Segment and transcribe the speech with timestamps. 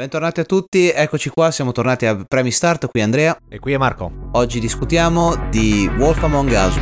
[0.00, 3.38] Bentornati a tutti, eccoci qua, siamo tornati a Premi Start, qui è Andrea.
[3.50, 4.10] E qui è Marco.
[4.32, 6.78] Oggi discutiamo di Wolf Among Us.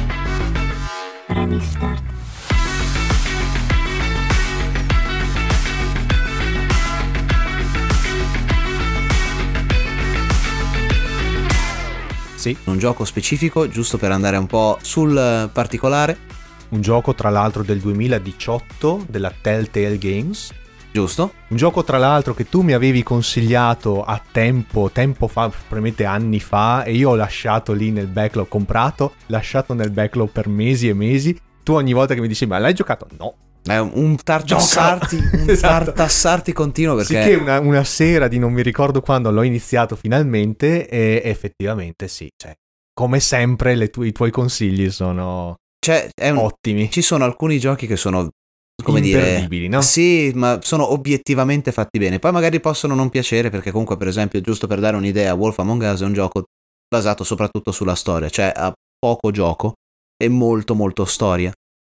[1.27, 2.03] Premi Start.
[12.37, 16.17] Sì, Un gioco specifico, giusto per andare un po' sul particolare,
[16.69, 20.67] un gioco tra l'altro del 2018 della Telltale Games.
[20.99, 21.33] Giusto?
[21.49, 26.41] Un gioco tra l'altro che tu mi avevi consigliato a tempo, tempo fa, probabilmente anni
[26.41, 30.95] fa, e io ho lasciato lì nel backlog, comprato, lasciato nel backlog per mesi e
[30.95, 31.39] mesi.
[31.63, 33.07] Tu ogni volta che mi dicevi, ma l'hai giocato?
[33.19, 33.35] No.
[33.63, 35.93] È un tartassarti, un Esatto.
[35.93, 37.23] tartassarti continuo perché...
[37.23, 42.09] Sì che una, una sera di non mi ricordo quando l'ho iniziato finalmente e effettivamente
[42.09, 42.55] sì, cioè,
[42.95, 47.87] come sempre le tu- i tuoi consigli sono Cioè, un- ottimi, ci sono alcuni giochi
[47.87, 48.31] che sono,
[48.83, 49.49] come dire...
[49.69, 49.83] no?
[49.83, 52.19] Sì, ma sono obiettivamente fatti bene.
[52.19, 55.83] Poi magari possono non piacere perché comunque, per esempio, giusto per dare un'idea, Wolf Among
[55.83, 56.45] Us è un gioco
[56.89, 59.75] basato soprattutto sulla storia, cioè ha poco gioco
[60.17, 61.53] e molto molto storia.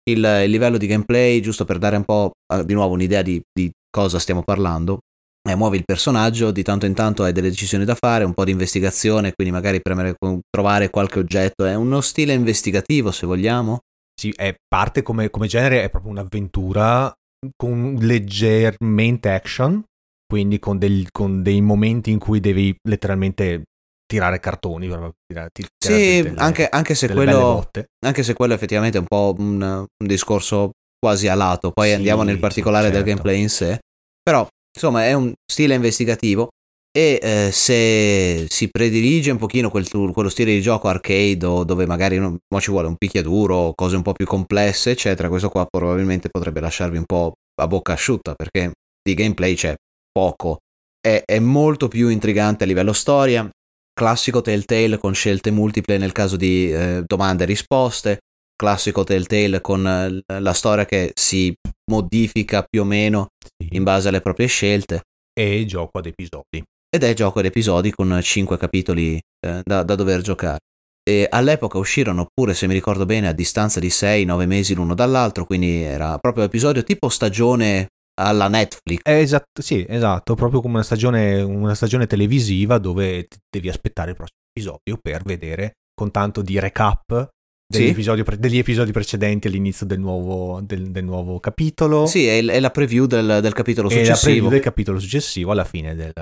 [0.09, 3.41] Il, il livello di gameplay, giusto per dare un po' eh, di nuovo un'idea di,
[3.53, 4.99] di cosa stiamo parlando,
[5.47, 8.45] è muovi il personaggio, di tanto in tanto hai delle decisioni da fare, un po'
[8.45, 10.15] di investigazione, quindi magari premere,
[10.49, 11.67] trovare qualche oggetto.
[11.67, 13.81] È uno stile investigativo, se vogliamo.
[14.19, 17.13] Sì, è parte come, come genere, è proprio un'avventura
[17.57, 19.83] con leggermente action,
[20.27, 23.65] quindi con, del- con dei momenti in cui devi letteralmente
[24.07, 24.87] tirare cartoni.
[24.87, 25.13] tirare-
[25.53, 27.69] ti- tirare Sì, delle- anche, anche se quello...
[28.07, 31.95] Anche se quello effettivamente è un po' un, un discorso quasi a lato, poi Sì,
[31.95, 33.09] andiamo nel particolare del certo.
[33.09, 33.79] gameplay in sé,
[34.23, 36.49] però insomma è un stile investigativo
[36.97, 41.87] e eh, se si predilige un pochino quel quello stile di gioco arcade o dove
[41.87, 45.67] magari non, mo ci vuole un picchiaduro, cose un po' più complesse eccetera, questo qua
[45.69, 48.71] probabilmente potrebbe lasciarvi un po' a bocca asciutta perché
[49.03, 49.75] di gameplay c'è
[50.13, 50.59] poco,
[51.01, 53.51] è, è molto più intrigante a livello storia,
[53.93, 58.21] classico Telltale con scelte multiple nel caso di eh, domande e risposte,
[58.55, 61.53] classico Telltale con eh, la storia che si
[61.91, 63.31] modifica più o meno
[63.71, 65.03] in base alle proprie scelte.
[65.37, 66.65] E gioco ad episodi.
[66.95, 70.59] Ed è gioco ad episodi con 5 capitoli eh, da, da dover giocare.
[71.03, 75.45] E all'epoca uscirono pure, se mi ricordo bene, a distanza di 6-9 mesi l'uno dall'altro,
[75.45, 77.89] quindi era proprio episodio tipo stagione
[78.21, 79.01] alla Netflix.
[79.03, 84.17] È esatto, sì, esatto, proprio come una stagione, una stagione televisiva dove devi aspettare il
[84.17, 87.29] prossimo episodio per vedere con tanto di recap
[87.67, 87.89] degli, Sì.
[87.89, 92.07] episodi, degli episodi precedenti all'inizio del nuovo, del, del nuovo capitolo.
[92.07, 94.31] Sì, è, è la preview del, del capitolo e la successivo.
[94.31, 96.13] preview del capitolo successivo alla fine del-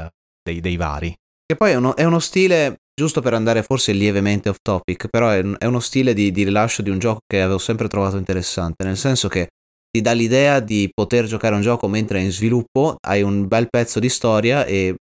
[0.43, 1.13] dei, dei vari.
[1.47, 5.29] Che poi è uno, è uno stile, giusto per andare forse lievemente off topic, però
[5.31, 8.85] è, è uno stile di, di rilascio di un gioco che avevo sempre trovato interessante,
[8.85, 9.49] nel senso che
[9.91, 13.69] ti dà l'idea di poter giocare un gioco mentre è in sviluppo, hai un bel
[13.69, 14.95] pezzo di storia e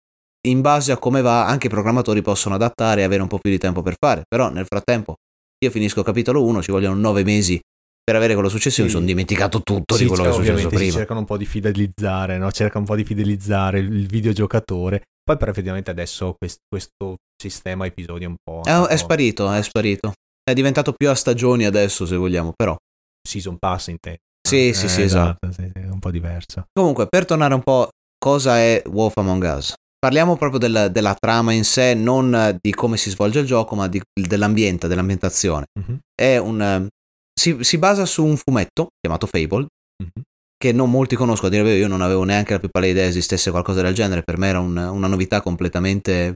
[0.47, 3.51] in base a come va anche i programmatori possono adattare e avere un po' più
[3.51, 5.15] di tempo per fare, però nel frattempo
[5.63, 7.59] io finisco capitolo 1, ci vogliono 9 mesi
[8.03, 8.93] per avere quello successivo, Sì.
[8.93, 10.91] mi sono dimenticato tutto Sì, di quello cioè, che è successo prima.
[10.91, 12.51] cercano un po' di fidelizzare, no?
[12.51, 15.03] Cerca un po' di fidelizzare il videogiocatore.
[15.23, 18.61] Poi però effettivamente adesso quest- questo sistema episodi è un po'...
[18.63, 20.13] È, un è po' sparito, è sparito.
[20.43, 22.75] È diventato più a stagioni adesso, se vogliamo, però.
[23.27, 24.17] Season pass in te.
[24.47, 25.51] Sì, sì, sì, esatto.
[25.51, 26.65] sì, sì, è un po' diverso.
[26.73, 29.73] Comunque, per tornare un po', cosa è Wolf Among Us?
[29.99, 33.75] Parliamo proprio della, della trama in sé, non eh, di come si svolge il gioco,
[33.75, 35.65] ma di- dell'ambiente, dell'ambientazione.
[35.79, 36.87] Mhm, È un, eh,
[37.39, 39.67] si, si basa su un fumetto chiamato Fable,
[40.03, 40.23] mhm.
[40.61, 43.07] Che non molti conoscono, a dire vero, io non avevo neanche la più pallida idea
[43.07, 46.35] esistesse qualcosa del genere, per me era un- una novità completamente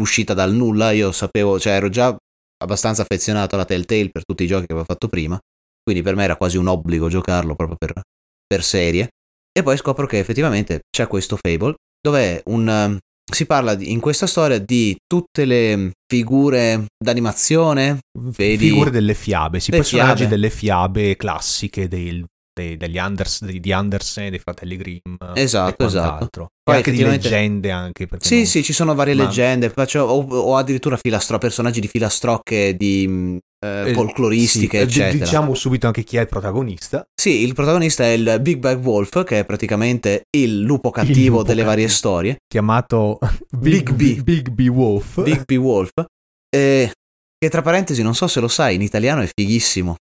[0.00, 2.16] uscita dal nulla, io sapevo, cioè ero già
[2.62, 5.38] abbastanza affezionato alla Telltale per tutti i giochi che avevo fatto prima,
[5.82, 8.00] quindi per me era quasi un obbligo giocarlo proprio per,
[8.46, 9.08] per serie,
[9.52, 12.98] e poi scopro che effettivamente c'è questo Fable, dove un,
[13.30, 18.68] si parla di- in questa storia di tutte le figure d'animazione, vedi...
[18.68, 20.28] Figure delle fiabe, sì, personaggi fiabe.
[20.28, 22.24] delle fiabe classiche del-
[22.56, 25.14] dei- degli Anders, dei- di Andersen, dei fratelli Grimm.
[25.34, 26.48] Esatto, esatto.
[26.62, 28.08] Poi e anche di effettivamente- leggende anche.
[28.18, 31.88] Sì, non- sì, ci sono varie Ma- leggende, faccio- o, o addirittura filastro, personaggi di
[31.88, 35.24] filastrocche, di mh, eh, Eh, folcloristiche, sì, eh, eccetera.
[35.24, 37.04] Diciamo subito anche chi è il protagonista.
[37.14, 41.26] Sì, il protagonista è il Big Bad Wolf, che è praticamente il lupo cattivo Il
[41.26, 41.98] lupo delle varie cattivo.
[41.98, 43.18] storie, chiamato
[43.50, 44.22] Big B.
[44.22, 45.22] Big B Wolf.
[45.22, 45.90] Big B Wolf,
[46.54, 46.90] e
[47.38, 49.96] che tra parentesi, non so se lo sai, in italiano è fighissimo.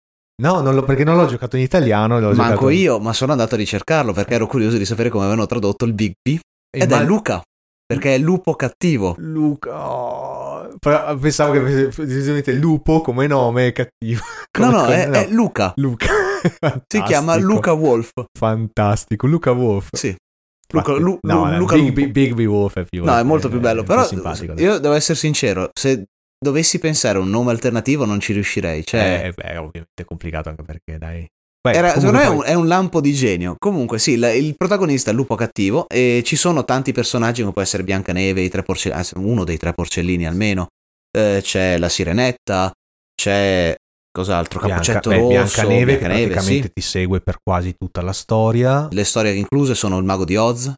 [0.42, 2.20] No, non lo- perché non l'ho giocato in italiano.
[2.20, 2.70] L'ho Manco giocato...
[2.70, 5.94] io, ma sono andato a ricercarlo perché ero curioso di sapere come avevano tradotto il
[5.94, 6.40] Big B.
[6.70, 7.42] E Ed ma- è Luca,
[7.86, 9.16] perché è lupo cattivo.
[9.20, 9.90] Luca.
[9.90, 10.70] oh,
[11.20, 14.22] Pensavo che fosse lupo come nome è cattivo.
[14.60, 15.74] No, Come- no, come- è, è Luca.
[15.76, 16.08] Luca.
[16.88, 17.36] Si chiama.
[17.36, 18.12] Luca Wolf.
[18.38, 19.28] Fantastico.
[19.28, 19.90] Luca Wolf.
[19.92, 20.16] Sì.
[20.74, 21.92] Luca, Lu- no, Lu- Luca Big.
[21.94, 23.84] Big, Big Beowulf è più No, è molto più bello.
[23.84, 24.54] Però simpatico.
[24.58, 26.06] io devo essere sincero, se
[26.44, 28.84] dovessi pensare a un nome alternativo non ci riuscirei.
[28.86, 31.26] Cioè, Eh, beh, è ovviamente complicato anche perché, dai.
[31.62, 33.56] Beh, Era- secondo me è comunque un, è un lampo di genio.
[33.60, 37.54] Comunque, sì, il, il protagonista è il lupo cattivo e ci sono tanti personaggi come
[37.54, 40.68] può essere Biancaneve, porcellini, anzi, uno dei tre porcellini almeno.
[41.16, 42.72] Eh, c'è la sirenetta,
[43.14, 43.76] c'è
[44.12, 44.60] cos'altro?
[44.60, 45.28] poi Bianca- Cappuccetto beh, rosso,
[45.62, 46.74] Biancaneve, che Biancaneve, praticamente sì.
[46.74, 48.88] ti segue per quasi tutta la storia.
[48.90, 50.74] Le storie incluse sono il mago di Oz,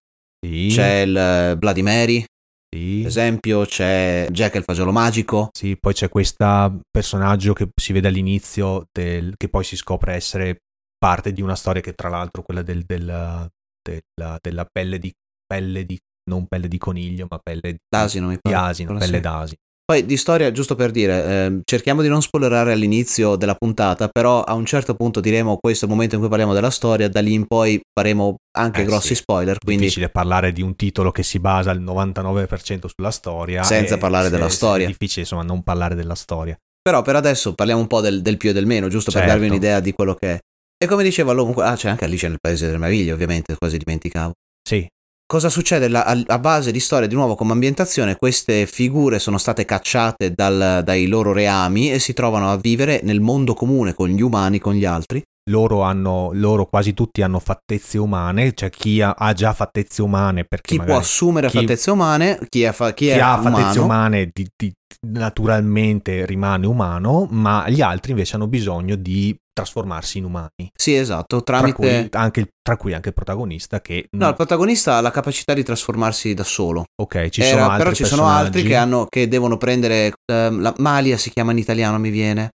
[0.46, 2.26] Sì, c'è il eh, Bloody Mary,
[2.74, 2.98] sì.
[3.00, 5.50] per esempio, c'è Jack il fagiolo magico.
[5.54, 10.58] Sì, poi c'è questo personaggio che si vede all'inizio, del- che poi si scopre essere
[10.98, 13.50] parte di una storia che tra l'altro quella del- del-
[13.84, 15.12] della, della pelle di
[15.46, 15.98] pelle di
[16.30, 18.56] non pelle di coniglio, ma pelle di, D'asino, mi di pare.
[18.56, 19.22] asino, Quello pelle sì.
[19.22, 19.58] d'asino.
[19.86, 24.42] Poi di storia, giusto per dire, ehm, cerchiamo di non spoilerare all'inizio della puntata, però
[24.42, 27.20] a un certo punto diremo questo è il momento in cui parliamo della storia, da
[27.20, 29.16] lì in poi faremo anche Eh, grossi sì.
[29.16, 33.98] spoiler, quindi difficile parlare di un titolo che si basa al 99% sulla storia Senza
[33.98, 34.86] parlare della se- storia.
[34.86, 36.58] È difficile insomma non parlare della storia.
[36.82, 39.36] però per adesso parliamo un po' del, del più e del meno, giusto per Certo.
[39.36, 40.40] darvi un'idea di quello che è.
[40.82, 44.32] E come dicevo, allora, ah, c'è anche Alice nel Paese delle Meraviglie, ovviamente, quasi dimenticavo.
[44.66, 44.86] Sì,
[45.26, 48.16] Cosa succede La- a, a base di storia di nuovo come ambientazione?
[48.18, 53.20] Queste figure sono state cacciate dal- dai loro reami e si trovano a vivere nel
[53.22, 55.22] mondo comune con gli umani, con gli altri.
[55.50, 60.46] loro hanno loro quasi tutti hanno fattezze umane, cioè chi ha, ha già fattezze umane
[60.46, 63.80] perché Chi può assumere chi- fattezze umane, chi, è fa- chi chi è ha fattezze
[63.80, 64.72] umano, umane di- di-
[65.08, 70.72] naturalmente rimane umano, ma gli altri invece hanno bisogno di trasformarsi in umani.
[70.76, 71.76] Sì, esatto, Tra tramite...
[72.10, 74.08] cui, anche, tra cui anche il protagonista che...
[74.18, 76.86] No, il protagonista ha la capacità di trasformarsi da solo.
[77.02, 80.14] ok, ci Era- sono altri però ci sono altri che, hanno, che devono prendere...
[80.32, 82.50] ehm, la Malia si chiama in italiano, mi viene.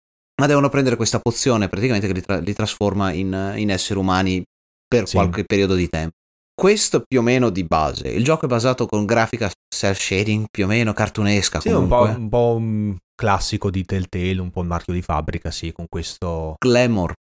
[0.40, 4.42] Ma devono prendere questa pozione praticamente che li, tra- li trasforma in, in esseri umani
[4.86, 5.16] per Sì.
[5.16, 6.14] qualche periodo di tempo.
[6.54, 8.08] Questo più o meno di base.
[8.08, 11.58] Il gioco è basato con grafica cel shading più o meno cartunesca.
[11.60, 12.20] Sì, un po', comunque.
[12.22, 16.56] un po' un classico di Telltale, un po' il marchio di fabbrica, sì, con questo...
[16.58, 17.12] Glamour.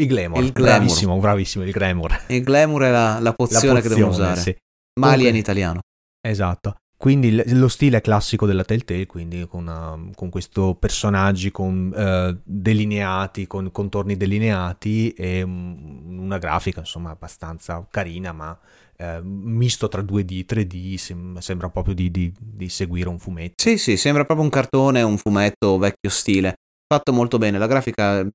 [0.00, 0.76] Il glamour, Il glamour.
[0.78, 2.24] bravissimo, bravissimo, il glamour.
[2.28, 4.40] Il glamour è la, la La pozione, che pozione, usare.
[4.40, 4.56] sì.
[4.98, 5.80] Malia Comunque- in italiano.
[6.26, 6.74] Esatto.
[6.96, 12.38] Quindi lo stile è classico della Telltale, quindi con, uh, con questo personaggi con, eh,
[12.44, 18.58] delineati, con contorni delineati e mm, una grafica insomma abbastanza carina, ma
[19.00, 23.54] eh, misto tra 2D e 3D, sem- sembra proprio di, di- di seguire un fumetto.
[23.56, 26.54] Sì, sì, sembra proprio un cartone, un fumetto vecchio stile.
[26.86, 28.26] Fatto molto bene, la grafica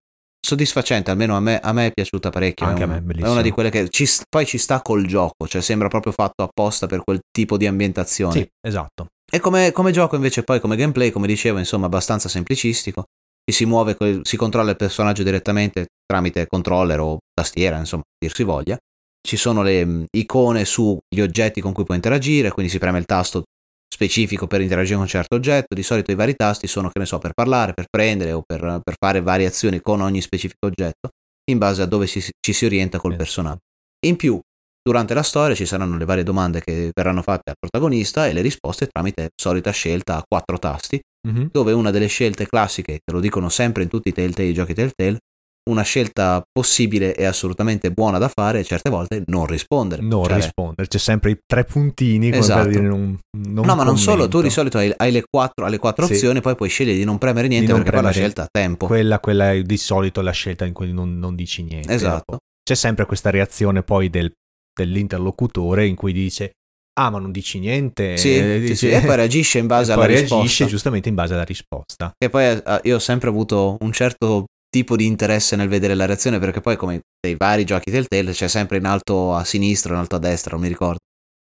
[0.45, 2.65] soddisfacente, almeno a me, a me è piaciuta parecchio.
[2.67, 3.29] Anche è a me, un- bellissimo.
[3.29, 6.44] È una di quelle che ci poi ci sta col gioco, cioè sembra proprio fatto
[6.44, 8.33] apposta per quel tipo di ambientazione.
[8.33, 9.07] Sì, esatto.
[9.31, 13.03] E come, come gioco invece poi come gameplay, come dicevo, insomma abbastanza semplicistico.
[13.44, 18.44] Ci si muove, si controlla il personaggio direttamente tramite controller o tastiera, insomma, dir si
[18.44, 18.77] voglia.
[19.25, 23.42] Ci sono le icone sugli oggetti con cui puoi interagire, quindi si preme il tasto
[23.92, 25.74] specifico per interagire con un certo oggetto.
[25.74, 28.60] Di solito i vari tasti sono, che ne so, per parlare, per prendere o per,
[28.83, 31.10] per fare varie azioni con ogni specifico oggetto,
[31.50, 33.62] in base a dove si- ci si orienta col personaggio.
[34.06, 34.39] In più,
[34.80, 38.42] durante la storia ci saranno le varie domande che verranno fatte al protagonista e le
[38.42, 41.50] risposte tramite solita scelta a quattro tasti, Mhm.
[41.51, 44.75] dove una delle scelte classiche, te lo dicono sempre in tutti i Telltale, i giochi
[44.75, 45.18] Telltale,
[45.69, 50.01] una scelta possibile e assolutamente buona da fare, certe volte non rispondere.
[50.03, 52.62] Non Cioè, rispondere, c'è sempre i tre puntini Esatto.
[52.62, 54.41] per dire non, non No, ma non solo, tu commento.
[54.47, 56.13] di solito hai, hai le quattro, alle quattro Sì.
[56.13, 58.86] opzioni, poi puoi scegliere di non premere niente non perché poi la scelta ha tempo.
[58.86, 61.93] Quella, quella è di solito la scelta in cui non, non dici niente.
[61.93, 62.38] Esatto.
[62.63, 64.31] C'è sempre questa reazione poi del-
[64.95, 66.51] dell'interlocutore in cui dice
[66.98, 69.91] ah ma non dici niente Sì, Eh, sì, dice- sì, e poi reagisce in base
[69.91, 70.36] alla risposta.
[70.36, 74.45] reagisce giustamente in base alla risposta E poi eh, io ho sempre avuto un certo
[74.75, 78.50] tipo di interesse nel vedere la reazione perché poi come dei vari giochi Telltale c'è
[78.50, 80.98] sempre in alto a sinistra, in alto a destra, non mi ricordo.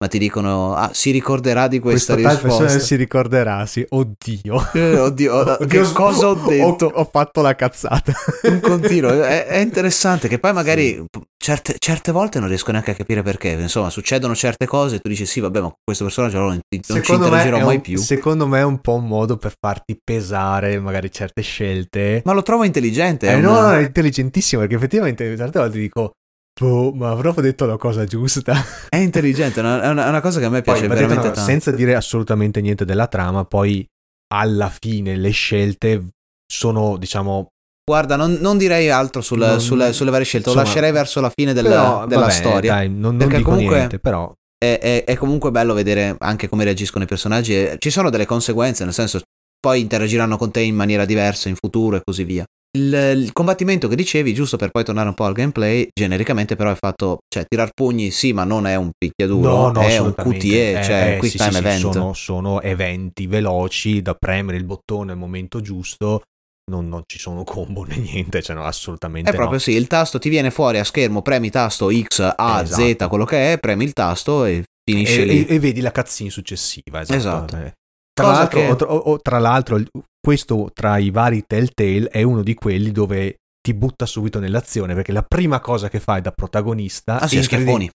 [0.02, 2.80] Ma ti dicono, ah, si ricorderà di questa tal risposta.
[2.80, 6.86] si ricorderà sì oddio Eh, oddio, che Oddio, cosa ho detto?
[6.86, 8.14] ho, ho fatto la cazzata
[8.44, 9.22] un continuo.
[9.22, 13.24] È, è interessante che poi magari p- certe, certe volte non riesco neanche a capire
[13.24, 13.50] perché.
[13.50, 17.04] Insomma, succedono certe cose e tu dici sì, vabbè, ma questo personaggio non, ti- non
[17.04, 17.98] ci interagirò mai un- più.
[17.98, 22.42] secondo me è un po' un modo per farti pesare magari certe scelte Ma lo
[22.42, 23.28] trovo intelligente.
[23.28, 26.12] Eh, una- no, no, è intelligentissimo perché effettivamente certe volte dico,
[26.60, 28.54] boh, ma avrò detto la cosa giusta.
[28.90, 31.40] È intelligente, è una, è una- cosa che a me piace Poi, veramente no, tanto.
[31.42, 33.86] senza dire assolutamente niente della trama, poi
[34.34, 36.08] alla fine le scelte
[36.52, 37.48] sono, diciamo,
[37.90, 41.22] Guarda, non, non direi altro sul- Non- sulle, sulle varie scelte, lo insomma, lascerei verso
[41.22, 42.74] la fine del- però, della vabbè, storia.
[42.74, 46.66] Dai, non, non dico comunque- niente, però È, è- è comunque bello vedere anche come
[46.66, 47.56] reagiscono i personaggi.
[47.80, 49.22] Ci sono delle conseguenze, nel senso,
[49.60, 52.44] poi interagiranno con te in maniera diversa in futuro e così via.
[52.78, 56.72] Il, il combattimento che dicevi, giusto per poi tornare un po' al gameplay, genericamente però
[56.72, 60.14] è fatto, cioè tirar pugni sì, ma non è un picchiaduro, No, no, è un.
[60.14, 61.80] QTE, Eh, cioè eh, quick sì, time sì, event.
[61.80, 66.22] Sono, sono eventi veloci da premere il bottone al momento giusto.
[66.70, 69.60] Non, non ci sono combo né niente, cioè no, assolutamente È proprio no.
[69.64, 72.82] sì, il tasto ti viene fuori a schermo, premi tasto X, A, Esatto.
[72.84, 75.46] Z, quello che è, premi il tasto e finisce E, lì.
[75.48, 77.02] e- e vedi la cutscene successiva.
[77.02, 77.16] Esatto.
[77.18, 77.56] Esatto.
[77.56, 77.74] Eh.
[78.20, 79.82] Tra, Cosa l'altro, che- o- o- tra l'altro,
[80.20, 85.12] questo tra i vari Telltale è uno di quelli dove ti butta subito nell'azione perché
[85.12, 87.90] la prima cosa che fai da protagonista Ah sì, schiaffoni.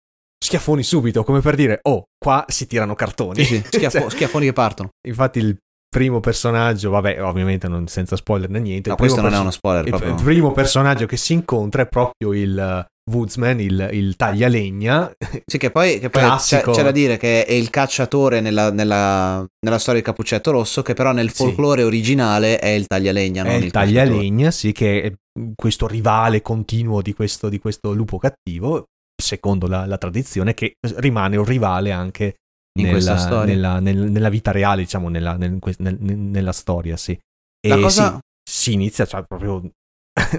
[0.43, 3.43] schiaffoni subito, come per dire, oh, qua si tirano cartoni.
[3.43, 4.89] Sì, sì, schiaffo- Cioè, schiaffoni che partono.
[5.07, 5.57] infatti il
[5.93, 8.89] primo personaggio, vabbè, ovviamente non, senza spoiler né niente.
[8.89, 10.15] No, questo non è perso- uno spoiler, il, proprio.
[10.15, 15.13] primo personaggio che si incontra è proprio il Woodsman, il, il taglialegna.
[15.45, 19.45] Sì, che poi, che poi c'è, c'è da dire che è il cacciatore nella, nella-
[19.65, 21.35] nella storia di Cappuccetto Rosso, che però nel Sì.
[21.35, 25.13] folklore originale è il taglialegna, è non il il taglialegna, sì, che è
[25.55, 28.85] questo rivale continuo di questo, di questo lupo cattivo,
[29.21, 32.35] secondo la, la tradizione, che rimane un rivale anche
[32.79, 37.11] In nella, nella- nel- nella vita reale, diciamo, nella, nel- nel- nella storia, sì.
[37.11, 38.19] E La cosa-
[38.49, 39.61] sì, si inizia, cioè, proprio...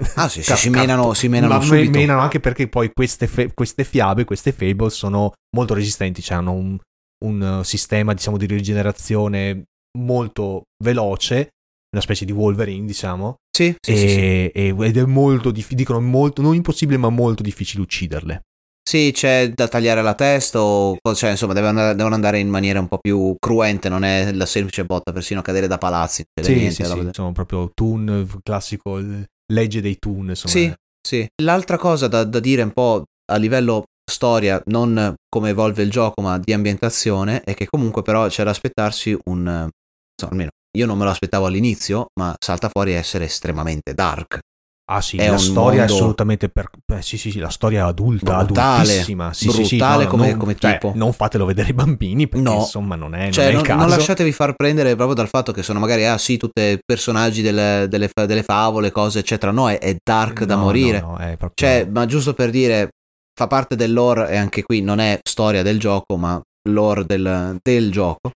[0.15, 1.97] Ah sì, sì, si menano, si menano ma subito.
[1.97, 6.51] menano anche perché poi queste, fe- queste fiabe, queste fable sono molto resistenti, cioè hanno
[6.53, 6.77] un,
[7.25, 9.63] un, uh, sistema diciamo di rigenerazione
[9.97, 11.49] molto veloce,
[11.91, 14.83] una specie di Wolverine diciamo, Sì, sì, e, sì, sì.
[14.85, 18.41] ed è molto difficile, dicono molto, non impossibile ma molto difficile ucciderle.
[18.87, 22.79] Sì, c'è da tagliare la testa o cioè, insomma devono andare, devono andare in maniera
[22.79, 26.23] un po' più cruente, non è la semplice botta, persino cadere da palazzi.
[26.39, 30.53] c'è Sì, niente, sì, sì, sono proprio Toon, classico, il- legge dei Toon, insomma.
[30.53, 30.73] Sì,
[31.05, 31.27] sì.
[31.43, 36.21] L'altra cosa da, da dire un po' a livello storia, non come evolve il gioco,
[36.21, 39.41] ma di ambientazione, è che comunque però c'è da aspettarsi un...
[39.41, 44.39] insomma, almeno io non me lo aspettavo all'inizio, ma salta fuori essere estremamente dark.
[44.87, 46.69] Ah sì, È la storia è assolutamente per...
[46.85, 49.33] beh, sì, sì, sì, la storia è adulta, Brutale, adultissima.
[49.33, 50.91] Sì, sì, sì, brutale no, come- non, come cioè, tipo.
[50.95, 52.57] non fatelo vedere ai bambini perché No.
[52.57, 53.79] insomma non è, Cioè, non è non, il caso.
[53.79, 57.87] non lasciatevi far prendere proprio dal fatto che sono magari, ah sì, tutti personaggi delle,
[57.89, 59.51] delle, delle favole, cose, eccetera.
[59.51, 60.99] No, è, è dark da No, morire.
[61.01, 61.51] no, è proprio...
[61.55, 62.89] Cioè, ma giusto per dire,
[63.33, 66.39] fa parte del lore e anche qui non è storia del gioco, ma
[66.69, 68.29] lore del, del gioco.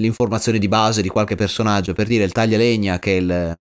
[0.00, 3.54] L'informazione di base di qualche personaggio, per dire il taglialegna che il-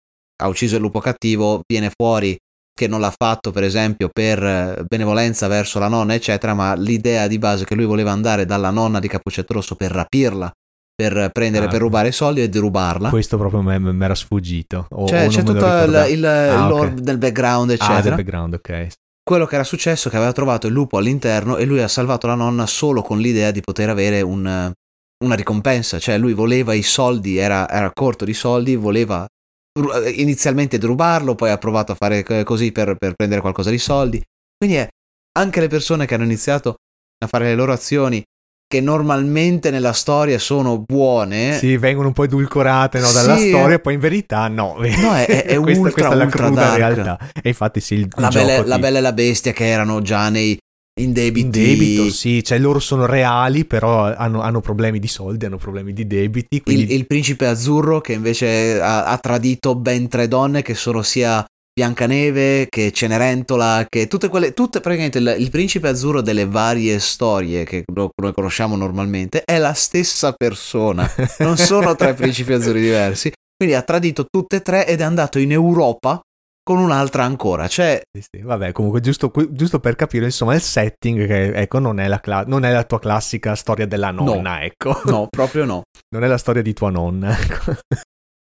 [0.41, 2.38] ha ucciso il lupo cattivo, viene fuori
[2.74, 7.27] che non l'ha fatto per esempio per eh, benevolenza verso la nonna, eccetera, ma l'idea
[7.27, 10.50] di base che lui voleva andare dalla nonna di Cappuccetto Rosso per rapirla,
[10.96, 11.69] per prendere, Ah.
[11.69, 13.10] per rubare i soldi e derubarla.
[13.10, 14.88] Questo proprio mi era sfuggito.
[14.91, 16.69] O, Cioè, o c'è tutto il, il, Ah, il ok.
[16.69, 18.88] lore del background, Ah, eccetera del background, ok.
[19.24, 22.27] quello che era successo è che aveva trovato il lupo all'interno e lui ha salvato
[22.27, 24.72] la nonna solo con l'idea di poter avere un,
[25.25, 29.27] una ricompensa, cioè lui voleva i soldi, era, era corto di soldi, voleva
[29.74, 33.78] eh, inizialmente derubarlo, poi ha provato a fare c- così per, per prendere qualcosa di
[33.78, 34.22] soldi.
[34.58, 34.88] Quindi è
[35.38, 36.76] anche le persone che hanno iniziato
[37.24, 38.22] a fare le loro azioni,
[38.68, 43.76] che normalmente nella storia sono buone, Sì, vengono un po' edulcorate no, dalla Sì, storia,
[43.78, 43.80] eh.
[43.80, 44.76] poi in verità no.
[44.78, 46.78] No, è- è questa, ultra, questa è la ultra cruda dark.
[46.78, 47.32] realtà.
[47.42, 50.02] E infatti sì, il, il la, bella, ti- la bella e la bestia che erano
[50.02, 50.58] già nei
[51.01, 51.46] in debiti.
[51.46, 55.94] in debito, sì, cioè loro sono reali, però hanno, hanno problemi di soldi, hanno problemi
[55.94, 60.62] di debiti, quindi il, il principe azzurro che invece ha, ha tradito ben tre donne
[60.62, 61.46] che sono sia
[61.79, 67.63] Biancaneve che Cenerentola, che tutte quelle, tutte praticamente il, il principe azzurro delle varie storie
[67.63, 73.32] che no- noi conosciamo normalmente è la stessa persona, non sono tre principi azzurri diversi,
[73.56, 76.20] quindi ha tradito tutte e tre ed è andato in Europa
[76.63, 81.25] con un'altra ancora, cioè Sì, sì, vabbè, comunque giusto, giusto per capire, insomma, il setting
[81.25, 85.01] che ecco non è la, cla- non è la tua classica storia della nonna, ecco.
[85.06, 85.84] no, proprio no.
[86.10, 87.74] Non è la storia di tua nonna, ecco.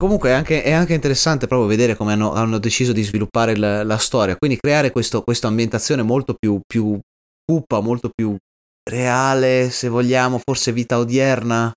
[0.01, 3.83] Comunque è anche, è anche interessante proprio vedere come hanno, hanno deciso di sviluppare la,
[3.83, 6.97] la storia, quindi creare questo, questa ambientazione molto più, più
[7.43, 8.33] cupa, molto più
[8.89, 11.69] reale, se vogliamo, forse vita odierna.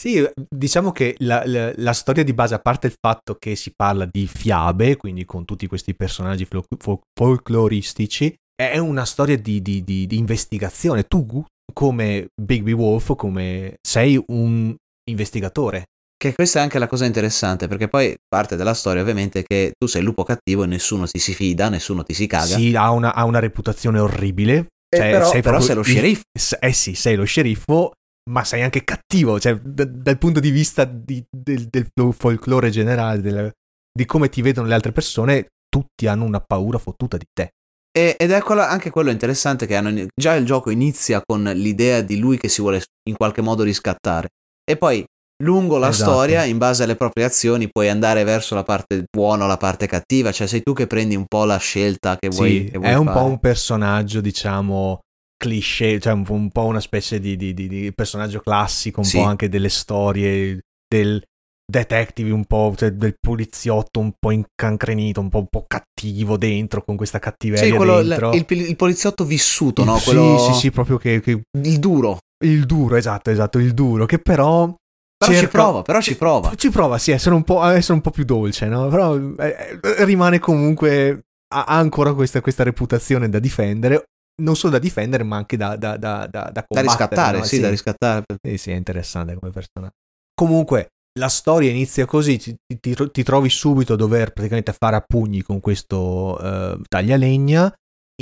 [0.00, 0.24] Sì,
[0.54, 4.06] diciamo che la, la- la storia di base, a parte il fatto che si parla
[4.08, 9.82] di fiabe, quindi con tutti questi personaggi fol- fol- folcloristici, è una storia di, di-
[9.82, 11.02] di- di investigazione.
[11.04, 14.74] Tu, come Bigby Wolf, come sei un
[15.10, 15.84] investigatore.
[16.16, 19.86] Che questa è anche la cosa interessante, perché poi parte della storia ovviamente che tu
[19.86, 22.56] sei il lupo cattivo e nessuno ti si fida, nessuno ti si caga.
[22.56, 24.66] Sì, ha una, ha una reputazione orribile.
[24.88, 26.22] Eh, Cioè, però, sei però sei lo sceriffo.
[26.60, 27.92] Eh sì, sei lo sceriffo,
[28.28, 32.70] ma sei anche cattivo, cioè da- dal punto di vista di- del, del fol- folklore
[32.70, 33.52] generale, del-
[33.92, 37.50] di come ti vedono le altre persone, tutti hanno una paura fottuta di te.
[37.90, 42.00] E- ed è quello- anche quello interessante che hanno, già il gioco inizia con l'idea
[42.02, 44.28] di lui che si vuole in qualche modo riscattare.
[44.64, 45.04] E poi
[45.42, 46.10] lungo la Esatto.
[46.12, 49.86] storia, in base alle proprie azioni, puoi andare verso la parte buona o la parte
[49.86, 50.30] cattiva.
[50.32, 52.94] Cioè, sei tu che prendi un po' la scelta che vuoi, Sì, che vuoi è
[52.94, 53.18] un fare.
[53.18, 55.00] po' un personaggio, diciamo,
[55.38, 59.16] cliché, cioè un, po'- un po' una specie di, di- di- personaggio classico, un Sì.
[59.18, 61.22] po' anche delle storie del
[61.70, 66.82] detective, un po' cioè del poliziotto un po' incancrenito, un po', un po' cattivo dentro,
[66.82, 68.32] con questa cattiveria Sì, quello, dentro.
[68.32, 69.96] il, il poliziotto vissuto, no?
[69.96, 72.18] Il- Quello, Sì, sì, sì, proprio che, che- Il duro.
[72.44, 74.74] il duro, esatto, esatto, il duro, che però...
[75.18, 76.54] Però ci cerca- prova, però ci prova.
[76.54, 78.86] Ci prova, sì, essere un po', essere un po' più dolce, no?
[78.88, 81.22] Però eh, eh, rimane comunque.
[81.52, 84.04] Ha ancora questa, questa reputazione da difendere.
[84.40, 87.44] Non solo da difendere, ma anche da, da, da, da, da riscattare, no?
[87.44, 88.24] sì, da riscattare.
[88.40, 89.94] Sì, sì, è interessante come personaggio.
[90.34, 95.04] Comunque, la storia inizia così: ti, ti- ti trovi subito a dover praticamente fare a
[95.04, 97.72] pugni con questo eh, taglialegna.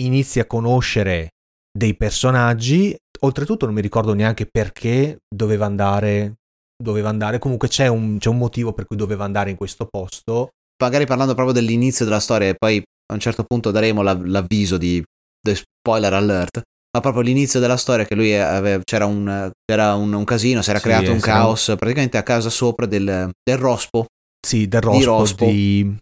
[0.01, 1.31] Inizi a conoscere
[1.77, 2.97] dei personaggi.
[3.21, 6.37] Oltretutto, non mi ricordo neanche perché doveva andare.
[6.83, 7.39] Doveva andare.
[7.39, 10.49] Comunque, c'è un, c'è un motivo per cui doveva andare in questo posto.
[10.83, 14.77] Magari parlando proprio dell'inizio della storia, e poi a un certo punto daremo la- l'avviso
[14.79, 15.03] di
[15.55, 16.63] spoiler alert.
[16.97, 20.71] Ma proprio l'inizio della storia, che lui aveva, c'era, un, c'era un, un casino, si
[20.71, 24.07] era Sì, creato un un- caos praticamente a casa sopra del, del rospo.
[24.47, 25.45] Sì, del Di rospo Rospo.
[25.47, 25.97] di.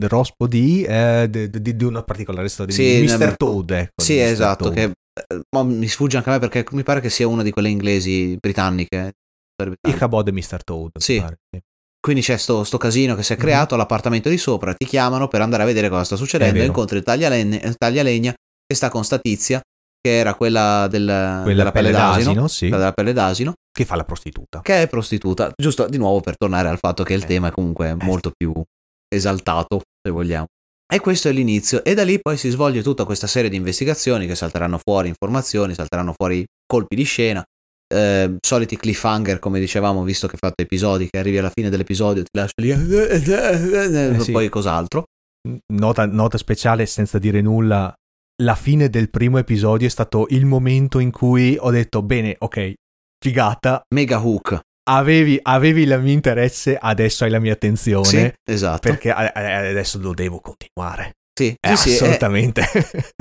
[0.00, 2.74] del rospo di, eh, di, di- di una particolare storia.
[2.74, 3.36] Sì, di Mr.
[3.36, 4.02] Toad, ecco.
[4.02, 4.74] Sì, di esatto, Toad.
[4.74, 7.68] che eh, mi sfugge anche a me perché mi pare che sia una di quelle
[7.68, 9.12] inglesi britanniche.
[9.54, 9.96] britanniche.
[9.96, 10.64] Ichabod e Mr.
[10.64, 10.90] Toad.
[10.98, 11.18] Sì.
[11.20, 11.60] pare, sì.
[12.00, 13.42] Quindi c'è sto, sto casino che si è Mhm.
[13.42, 17.04] creato all'appartamento di sopra, ti chiamano per andare a vedere cosa sta succedendo, incontri il
[17.04, 18.34] il taglialegna
[18.70, 19.60] che sta con sta tizia,
[20.00, 23.96] che era quella, del, Quella della pelle d'asino, sì, quella della pelle d'asino, che fa
[23.96, 24.60] la prostituta.
[24.62, 27.26] che è prostituta, giusto di nuovo per tornare al fatto che il Eh.
[27.26, 28.52] tema è comunque molto più
[29.12, 30.46] esaltato, se vogliamo.
[30.92, 34.26] E questo è l'inizio, e da lì poi si svolge tutta questa serie di investigazioni
[34.28, 37.42] che salteranno fuori informazioni, salteranno fuori colpi di scena,
[37.92, 42.30] eh, soliti cliffhanger come dicevamo, visto che fate episodi, che arrivi alla fine dell'episodio, ti
[42.38, 44.30] lascia lì, Eh, sì.
[44.30, 45.04] poi cos'altro.
[45.74, 47.92] Nota, nota speciale, senza dire nulla,
[48.40, 52.72] la fine del primo episodio è stato il momento in cui ho detto, bene, ok,
[53.22, 54.58] figata, Mega hook.
[54.90, 58.80] avevi, avevi il mio interesse, adesso hai la mia attenzione, Sì, esatto.
[58.80, 61.12] perché adesso lo devo continuare.
[61.38, 62.62] Sì, Eh, sì, sì, è- assolutamente.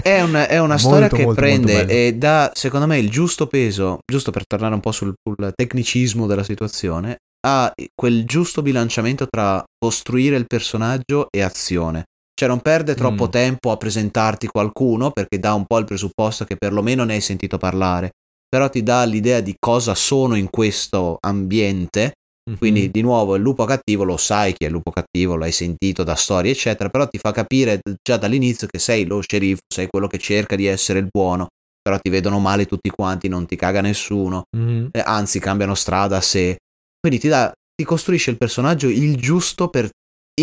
[0.02, 3.10] È, un- è una Molto, storia che molto, prende molto e dà, secondo me, il
[3.10, 8.62] giusto peso, giusto per tornare un po' sul, sul tecnicismo della situazione, ha quel giusto
[8.62, 12.04] bilanciamento tra costruire il personaggio e azione.
[12.40, 13.32] Cioè non perde troppo Mm.
[13.32, 17.58] tempo a presentarti qualcuno perché dà un po' il presupposto che perlomeno ne hai sentito
[17.58, 18.12] parlare,
[18.48, 22.14] però ti dà l'idea di cosa sono in questo ambiente
[22.58, 22.92] quindi Mhm.
[22.92, 26.16] di nuovo il lupo cattivo lo sai chi è il lupo cattivo, l'hai sentito da
[26.16, 30.18] storie eccetera, però ti fa capire già dall'inizio che sei lo sceriffo, sei quello che
[30.18, 31.48] cerca di essere il buono,
[31.82, 34.90] però ti vedono male tutti quanti, non ti caga nessuno, Mhm.
[34.94, 36.56] eh, anzi cambiano strada sé.
[37.00, 39.90] Quindi ti, dà, ti costruisce il personaggio il giusto per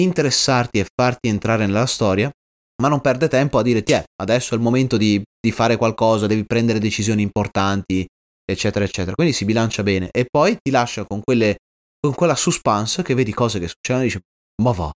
[0.02, 2.30] interessarti e farti entrare nella storia,
[2.82, 5.76] ma non perde tempo a dire ti è, adesso è il momento di, di fare
[5.76, 8.06] qualcosa, devi prendere decisioni importanti,
[8.44, 9.14] eccetera, eccetera.
[9.14, 11.56] Quindi si bilancia bene e poi ti lascia con quelle
[11.98, 14.20] con quella suspense che vedi cose che succedono e dici
[14.62, 14.90] ma va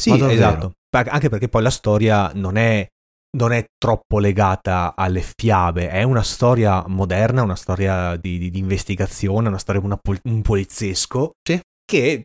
[0.00, 0.72] Sì, Ma esatto.
[0.94, 2.86] Anche perché poi la storia non è,
[3.36, 8.60] non è troppo legata alle fiabe, è una storia moderna, una storia di, di- di
[8.60, 11.60] investigazione, una storia una pol- un poliziesco Sì.
[11.84, 12.22] che,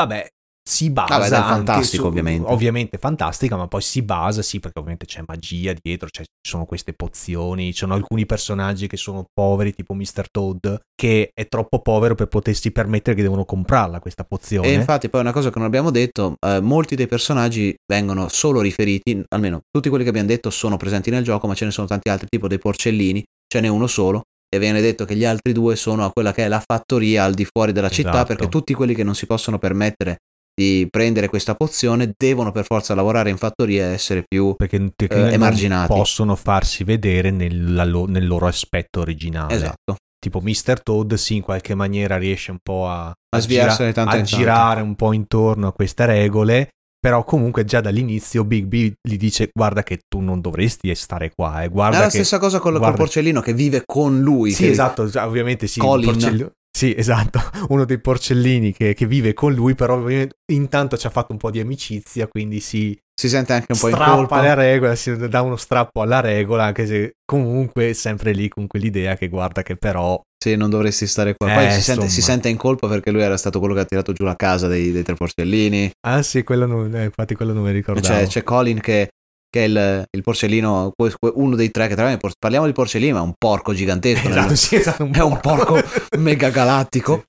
[0.00, 0.28] vabbè,
[0.64, 2.48] si basa Vabbè, anche fantastico, su- ovviamente.
[2.50, 6.64] ovviamente fantastica, ma poi si basa, sì, perché ovviamente c'è magia dietro, c'è- ci sono
[6.66, 10.26] queste pozioni, ci sono alcuni personaggi che sono poveri, tipo Mr.
[10.30, 14.68] Toad, che è troppo povero per potersi permettere che devono comprarla questa pozione.
[14.68, 18.60] e infatti poi una cosa che non abbiamo detto eh, molti dei personaggi vengono solo
[18.60, 21.86] riferiti almeno tutti quelli che abbiamo detto sono presenti nel gioco ma ce ne sono
[21.88, 23.22] tanti altri tipo dei porcellini
[23.52, 26.44] ce n'è uno solo e viene detto che gli altri due sono a quella che
[26.44, 28.26] è la fattoria al di fuori della città Esatto.
[28.26, 30.18] perché tutti quelli che non si possono permettere
[30.62, 35.28] di prendere questa pozione devono per forza lavorare in fattoria e essere più perché, perché
[35.30, 35.92] eh, emarginati.
[35.92, 39.54] possono farsi vedere nella nel loro aspetto originale.
[39.54, 40.80] esatto Tipo Mr.
[40.80, 45.12] Toad, sì, in qualche maniera riesce un po' a, A gira- a girare un po'
[45.12, 46.68] intorno a queste regole.
[47.02, 51.62] Però comunque già dall'inizio Big B gli dice guarda che tu non dovresti stare qua,
[51.62, 51.64] eh.
[51.64, 52.10] è guarda la che...
[52.10, 55.80] stessa cosa con guarda- porcellino che vive con lui Sì, esatto, ovviamente sì.
[55.80, 56.12] il Colin.
[56.12, 57.38] porcello- Sì, esatto,
[57.70, 60.04] uno dei porcellini che, che vive con lui, però
[60.50, 63.88] intanto ci ha fatto un po' di amicizia, quindi si, si sente anche un po'
[63.88, 68.32] in colpa la regola, si dà uno strappo alla regola, anche se comunque è sempre
[68.32, 70.20] lì con quell'idea che guarda che però...
[70.42, 71.54] Sì, non dovresti stare qua.
[71.54, 73.84] Poi Eh, si, sente, si sente in colpa perché lui era stato quello che ha
[73.84, 75.88] tirato giù la casa dei, dei tre porcellini.
[76.04, 78.04] Ah sì, quello non, eh, infatti quello non mi ricordavo.
[78.04, 79.08] C'è, c'è Colin che,
[79.54, 80.92] che è il, il porcellino,
[81.34, 84.28] uno dei tre che tra l'altro parliamo di porcellino, ma è un porco gigantesco.
[84.28, 85.78] nel- Esatto, sì, esatto, È un porco
[86.18, 87.24] mega galattico.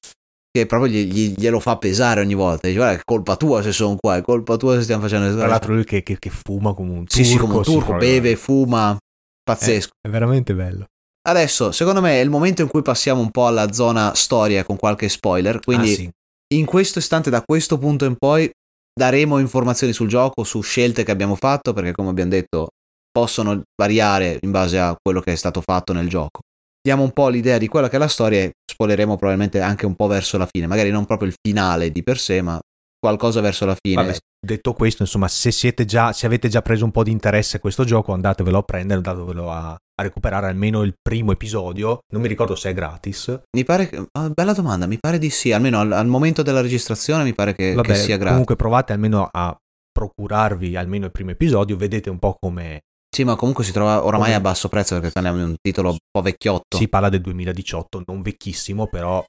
[0.56, 2.68] che proprio gli- gli- glielo fa pesare ogni volta.
[2.68, 5.48] Dice, guarda, è colpa tua se sono qua, è colpa tua se stiamo facendo Tra
[5.48, 7.14] l'altro lui che, che- che fuma come un turco.
[7.16, 8.96] Sì, sì, come un turco, beve, fuma,
[9.44, 9.92] pazzesco.
[10.00, 10.86] È veramente bello.
[11.28, 14.76] Adesso, secondo me, è il momento in cui passiamo un po' alla zona storia con
[14.78, 15.60] qualche spoiler.
[15.60, 16.10] Quindi, Ah, sì.
[16.56, 18.50] in questo istante, da questo punto in poi,
[18.94, 22.70] daremo informazioni sul gioco, su scelte che abbiamo fatto, perché, come abbiamo detto,
[23.12, 26.42] possono variare in base a quello che è stato fatto nel gioco.
[26.82, 29.96] Diamo un po' l'idea di quella che è la storia e spoileremo probabilmente anche un
[29.96, 30.68] po' verso la fine.
[30.68, 32.60] Magari non proprio il finale di per sé, ma
[33.04, 34.02] qualcosa verso la fine.
[34.02, 37.58] Vabbè, detto questo, insomma, se, siete già, se avete già preso un po' di interesse
[37.58, 42.00] a questo gioco, andatevelo a prendere, andatevelo a, a recuperare almeno il primo episodio.
[42.14, 43.42] Non mi ricordo se è gratis.
[43.58, 44.06] Mi pare che.
[44.14, 45.52] ah, bella domanda, mi pare di sì.
[45.52, 48.30] Almeno al, al momento della registrazione mi pare che, Vabbè, che sia gratis.
[48.30, 49.54] comunque provate almeno a
[49.92, 52.80] procurarvi almeno il primo episodio, vedete un po' come
[53.14, 55.90] Sì, ma comunque si trova oramai Come- a basso prezzo perché parliamo di un titolo
[55.92, 56.78] un po' vecchiotto.
[56.78, 59.24] si parla del 2018, non vecchissimo, però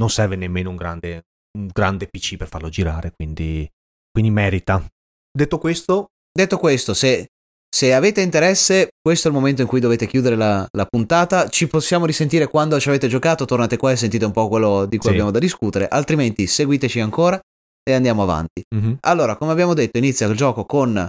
[0.00, 1.22] non serve nemmeno un grande,
[1.58, 3.68] un grande PC per farlo girare, quindi,
[4.10, 4.84] quindi merita.
[5.32, 7.26] Detto questo, Detto questo, se,
[7.68, 11.48] se avete interesse, questo è il momento in cui dovete chiudere la, la puntata.
[11.48, 13.44] Ci possiamo risentire quando ci avete giocato.
[13.46, 15.10] Tornate qua e sentite un po' quello di cui Sì.
[15.14, 15.88] abbiamo da discutere.
[15.88, 17.38] Altrimenti, seguiteci ancora
[17.82, 18.62] e andiamo avanti.
[18.74, 21.04] mhm, Allora, come abbiamo detto, inizia il gioco con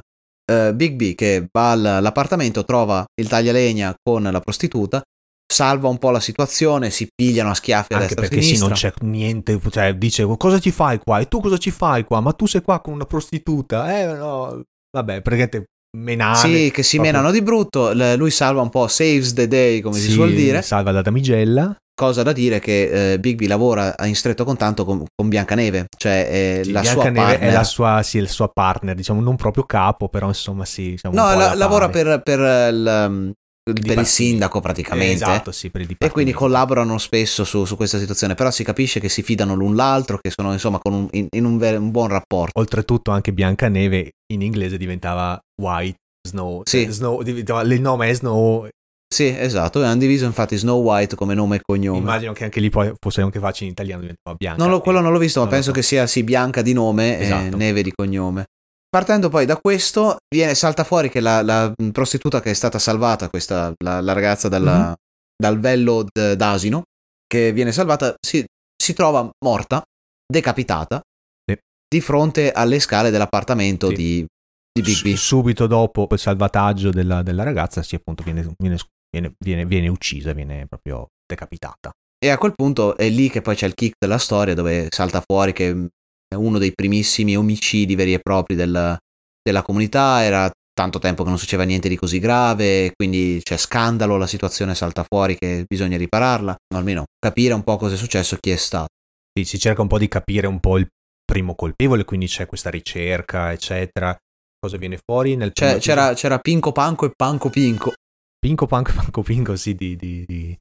[0.52, 5.04] eh, Big B che va al- all'appartamento, trova il taglialegna con la prostituta,
[5.52, 8.72] salva un po' la situazione, si pigliano a schiaffi a anche destra perché sì, non
[8.72, 11.20] c'è niente, cioè dice cosa ci fai qua?
[11.20, 12.20] E tu cosa ci fai qua?
[12.22, 14.00] Ma tu sei qua con una prostituta?
[14.00, 14.62] Eh no,
[14.96, 15.66] vabbè, praticamente
[15.98, 16.38] menare.
[16.48, 17.94] Sì, che si proprio- menano di brutto.
[18.16, 20.62] Lui salva un po', saves the day, come si Sì, suol dire.
[20.62, 21.76] Salva la damigella.
[21.94, 26.28] Cosa da dire che eh, Bigby lavora in stretto contatto con, con Biancaneve, cioè
[26.60, 27.50] è Sì, la sua Biancaneve partner.
[27.50, 30.92] è la sua, sì, il suo partner, diciamo, non proprio capo, però insomma sì.
[30.92, 32.40] diciamo, No, la- lavora per, per
[32.74, 33.32] il, um,
[33.74, 35.14] per il sindaco praticamente.
[35.14, 39.00] Esatto, sì, per il E quindi collaborano spesso su, su questa situazione, però si capisce
[39.00, 41.92] che si fidano l'un l'altro, che sono insomma con un- in, in un, ver- un
[41.92, 42.60] buon rapporto.
[42.60, 46.62] Oltretutto anche Biancaneve in inglese diventava White Snow.
[46.66, 46.84] Sì.
[46.84, 48.68] cioè, Snow diventava- il nome è Snow.
[49.14, 51.98] Sì, esatto, hanno diviso infatti Snow White come nome e cognome.
[51.98, 54.62] Immagino che anche lì poi fosse anche facile in italiano diventava Bianca.
[54.64, 55.76] Non lo- quello non l'ho visto, ma penso so.
[55.76, 57.58] che sia sì bianca di nome e Esatto.
[57.58, 58.46] neve di cognome.
[58.94, 63.30] Partendo poi da questo, viene, salta fuori che la, la prostituta che è stata salvata,
[63.30, 64.94] questa, la, la ragazza dalla- Mhm.
[65.42, 66.84] dal vello d- d'asino,
[67.26, 68.44] che viene salvata, si,
[68.76, 69.82] si trova morta,
[70.28, 71.02] decapitata,
[71.50, 71.58] Sì.
[71.88, 73.96] di fronte alle scale dell'appartamento Sì.
[73.96, 74.26] di,
[74.74, 75.14] di Big S- B.
[75.16, 78.78] Subito dopo il salvataggio della, della ragazza, sì, appunto, viene, viene,
[79.10, 81.92] viene, viene- viene uccisa, viene proprio decapitata.
[82.24, 85.24] E a quel punto è lì che poi c'è il kick della storia dove salta
[85.26, 85.88] fuori che
[86.36, 88.98] uno dei primissimi omicidi veri e propri del-
[89.44, 94.18] della comunità, era tanto tempo che non succedeva niente di così grave, quindi c'è scandalo,
[94.18, 98.38] la situazione salta fuori che bisogna ripararla, o almeno capire un po' cosa è successo,
[98.40, 98.88] chi è stato.
[99.34, 100.88] Sì, si cerca un po' di capire un po' il
[101.24, 104.16] primo colpevole, quindi c'è questa ricerca, eccetera.
[104.60, 107.94] Cosa viene fuori nel C'è- c'era, c'era Pinco Panco e Panco Pinco.
[108.40, 110.58] Pinco Panco Panco Pinco, sì, di, di- di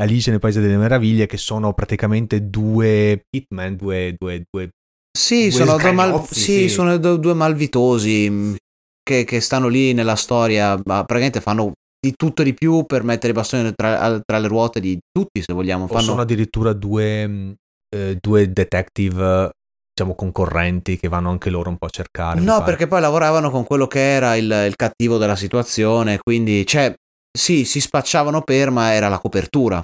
[0.00, 4.70] Alice nel Paese delle Meraviglie, che sono praticamente due hitman, due, due, due
[5.16, 6.68] Sì, sono, due, mal- sì, sì.
[6.68, 8.56] sono due, malvitosi mh,
[9.00, 11.72] che, che stanno lì nella storia, ma praticamente fanno
[12.04, 15.40] di tutto e di più per mettere i bastoni tra, tra le ruote di tutti,
[15.40, 15.84] se vogliamo.
[15.84, 16.00] o Fanno...
[16.00, 17.54] sono addirittura due, mh,
[17.94, 19.50] eh, due detective,
[19.94, 22.40] diciamo, concorrenti che vanno anche loro un po' a cercare.
[22.40, 26.92] No, perché poi lavoravano con quello che era il, il cattivo della situazione, quindi, cioè,
[27.30, 29.82] sì, si spacciavano per, ma era la copertura.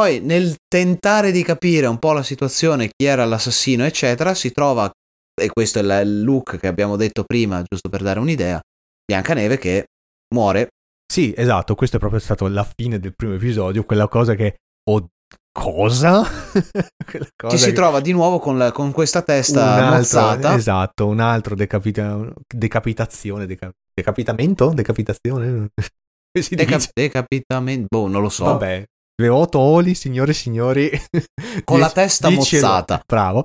[0.00, 4.90] Poi, nel tentare di capire un po' la situazione, chi era l'assassino, eccetera, si trova,
[5.38, 8.58] e questo è il- look che abbiamo detto prima, giusto per dare un'idea,
[9.04, 9.84] Biancaneve che
[10.34, 10.68] muore.
[11.06, 14.56] Sì, esatto, questo è proprio stato la fine del primo episodio, quella cosa che...
[14.88, 15.06] Oh,
[15.52, 16.22] cosa?
[17.04, 20.54] Cosa Ci si che- trova di nuovo con, la- con questa testa un altro, mozzata.
[20.54, 24.72] Esatto, un altro decapita- decapitazione, deca- decapitamento?
[24.72, 25.68] Decapitazione?
[26.32, 28.44] Deca- decapitamento, boh, non lo so.
[28.44, 28.84] Vabbè,
[29.20, 30.90] le otto oli, signore e signori.
[31.64, 33.02] Con la testa mozzata.
[33.06, 33.44] Bravo.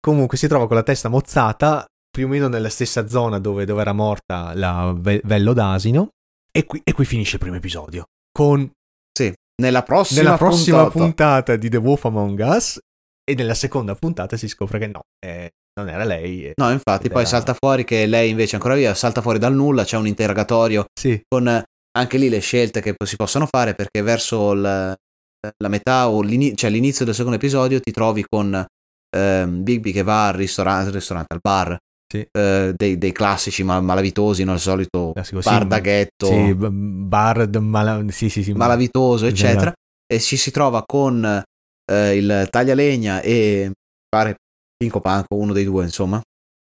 [0.00, 3.80] Comunque si trova con la testa mozzata, più o meno nella stessa zona dove, dove
[3.80, 6.08] era morta la Ve- Vello d'Asino.
[6.50, 8.04] E qui, e qui finisce il primo episodio.
[8.32, 8.70] Con
[9.12, 10.98] Sì, nella prossima, nella prossima puntata.
[11.04, 12.78] puntata di The Wolf Among Us.
[13.28, 16.46] E nella seconda puntata si scopre che no, eh, non era lei.
[16.46, 16.52] eh.
[16.56, 19.84] No, infatti, poi era- salta fuori che lei invece ancora via, salta fuori dal nulla,
[19.84, 21.62] c'è un interrogatorio Sì, con eh,
[21.98, 24.94] anche lì le scelte che si possono fare perché verso il-
[25.58, 28.64] la metà o l'ini- cioè l'inizio del secondo episodio ti trovi con
[29.16, 31.76] ehm, Bigby che va al ristorante, al, ristorante, al bar
[32.12, 32.26] Sì.
[32.30, 34.52] eh, dei, dei classici ma- malavitosi, no?
[34.54, 38.52] il solito classico, sì, bar da ghetto, Sì, bar mala- sì, sì, sì.
[38.52, 39.42] malavitoso, Esatto.
[39.42, 39.72] eccetera,
[40.06, 41.24] e ci si trova con
[41.90, 43.72] eh, il taglialegna e
[44.08, 44.34] pare
[44.76, 46.20] Pinco Panco, uno dei due, insomma,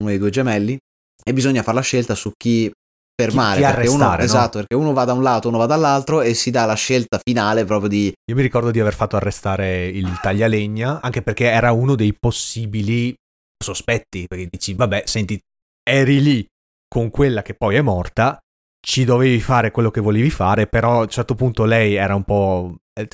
[0.00, 0.76] uno dei due gemelli,
[1.24, 2.70] e bisogna fare la scelta su chi
[3.20, 4.24] fermare, chi perché, uno, arrestare, no?
[4.24, 7.18] esatto, perché uno va da un lato, uno va dall'altro e si dà la scelta
[7.20, 11.72] finale proprio di Io mi ricordo di aver fatto arrestare il taglialegna, anche perché era
[11.72, 13.14] uno dei possibili
[13.62, 15.38] sospetti, perché dici, vabbè, senti,
[15.82, 16.46] eri lì
[16.86, 18.38] con quella che poi è morta,
[18.80, 22.24] ci dovevi fare quello che volevi fare, però a un certo punto lei era un
[22.24, 22.76] po'...
[22.98, 23.08] eh,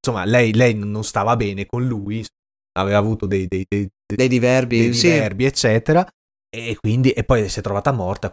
[0.00, 2.24] Insomma, lei, lei non stava bene con lui,
[2.78, 5.08] aveva avuto dei, dei, dei, dei diverbi, dei sì.
[5.10, 6.06] diverbi, eccetera,
[6.48, 8.32] e quindi e poi si è trovata morta.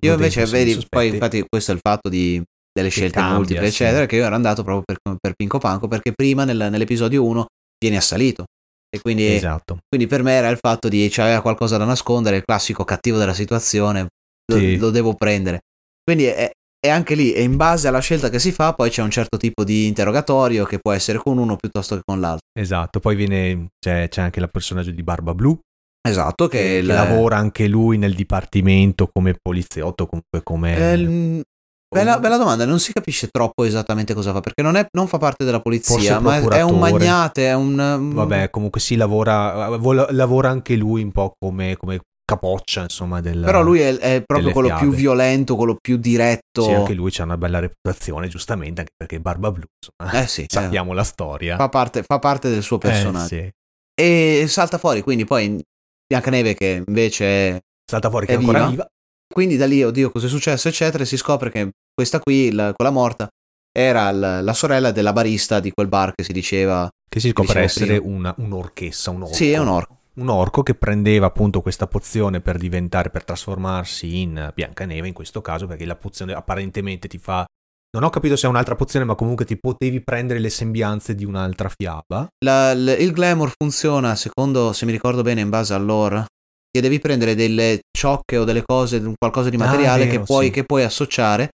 [0.00, 0.88] Io invece, vedi, sospetti.
[0.88, 3.82] poi infatti questo è il fatto di, delle scelte cambia, multiple, sì.
[3.82, 7.46] eccetera, che io ero andato proprio per, per Pinco Panco, perché prima nel- nell'episodio 1
[7.78, 8.44] viene assalito.
[8.92, 9.78] E quindi, Esatto.
[9.88, 13.34] quindi per me era il fatto di c'aveva qualcosa da nascondere, il classico cattivo della
[13.34, 14.08] situazione,
[14.52, 14.76] lo, Sì.
[14.76, 15.60] lo devo prendere.
[16.02, 19.02] Quindi è, è anche lì, e in base alla scelta che si fa, poi c'è
[19.02, 22.46] un certo tipo di interrogatorio che può essere con uno piuttosto che con l'altro.
[22.58, 25.56] Esatto, poi viene, c'è, c'è anche il personaggio di Barba Blu,
[26.08, 30.92] Esatto, che, che, il- lavora anche lui nel dipartimento come poliziotto, comunque come...
[30.94, 31.42] il-
[31.92, 35.18] Bella, bella domanda, non si capisce troppo esattamente cosa fa, perché non, è- non fa
[35.18, 38.12] parte della polizia, ma è, un magnate, è un...
[38.14, 39.66] Vabbè, comunque sì, lavora,
[40.12, 43.40] lavora anche lui un po' come, come capoccia, insomma, del...
[43.40, 44.96] Però lui è, è proprio quello più fiabe.
[44.96, 46.62] violento, quello più diretto.
[46.62, 50.44] Sì, anche lui c'ha una bella reputazione, giustamente, anche perché Barba Blu, insomma, Eh sì,
[50.46, 51.54] sappiamo la storia.
[51.54, 53.26] eh, fa, parte, fa parte del suo Eh, personaggio.
[53.26, 53.50] sì.
[54.00, 55.60] E salta fuori, quindi poi
[56.14, 57.58] Biancaneve che invece è...
[57.88, 58.70] Salta fuori che È ancora viva?
[58.70, 58.86] viva.
[59.32, 62.72] Quindi da lì, oddio, cosa è successo, eccetera, e si scopre che questa qui, la-
[62.74, 63.28] quella morta,
[63.72, 66.88] era l- la sorella della barista di quel bar che si diceva...
[67.08, 69.34] Che si scopre essere una, un'orchessa, un orco.
[69.34, 69.98] Sì, è un orco.
[70.14, 75.40] un orco che prendeva appunto questa pozione per diventare, per trasformarsi in Biancaneve in questo
[75.40, 77.44] caso, perché la pozione apparentemente ti fa.
[77.92, 81.24] Non ho capito se è un'altra pozione, ma comunque ti potevi prendere le sembianze di
[81.24, 82.28] un'altra fiaba.
[82.44, 86.26] La- l- il glamour funziona, secondo, se mi ricordo bene, in base all'ore,
[86.70, 90.44] che devi prendere delle ciocche o delle cose, qualcosa di Ah, materiale vero, che, puoi,
[90.46, 90.50] sì.
[90.52, 91.48] che puoi associare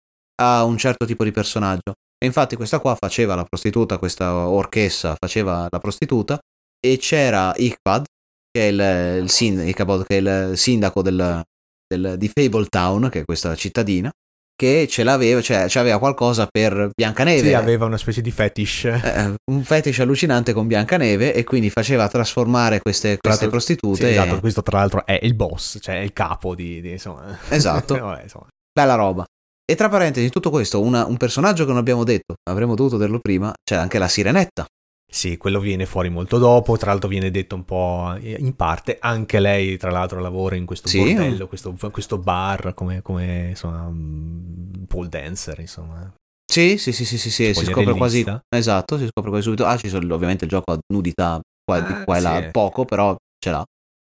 [0.40, 1.92] a un certo tipo di personaggio.
[2.18, 6.38] E infatti questa qua faceva la prostituta, questa orchessa faceva la prostituta,
[6.80, 8.04] e c'era Icbad,
[8.50, 11.42] che è il, il sin- Ichabod, che è il sindaco del,
[11.86, 14.10] del- di Fabletown, che è questa cittadina,
[14.54, 17.48] che ce l'aveva, cioè aveva qualcosa per Biancaneve.
[17.48, 18.84] Sì, aveva una specie di fetish.
[18.84, 23.96] Eh, un fetish allucinante con Biancaneve e quindi faceva trasformare queste, queste prostitute.
[23.96, 27.36] Sì, e- esatto, questo tra l'altro è il boss, cioè il capo di, di- insomma.
[27.48, 27.94] Esatto.
[27.98, 28.46] Vabbè, insomma.
[28.72, 29.24] Bella roba.
[29.64, 33.18] E tra parentesi, tutto questo, una- un personaggio che non abbiamo detto, avremmo dovuto dirlo
[33.20, 34.64] prima, c'è anche la Sirenetta.
[35.14, 39.40] Sì, quello viene fuori molto dopo, tra l'altro viene detto un po' in parte, anche
[39.40, 40.98] lei tra l'altro lavora in questo Sì.
[40.98, 46.10] bordello, questo, questo bar come, come insomma, un pole dancer, insomma.
[46.50, 48.24] Sì, sì, sì, sì, sì, sì, si scopre quasi...
[48.48, 49.66] Esatto, si scopre quasi subito.
[49.66, 52.50] Ah, ci sono ovviamente il gioco a nudità qua, di Ah, qua e là, sì.
[52.50, 53.62] poco, però ce l'ha.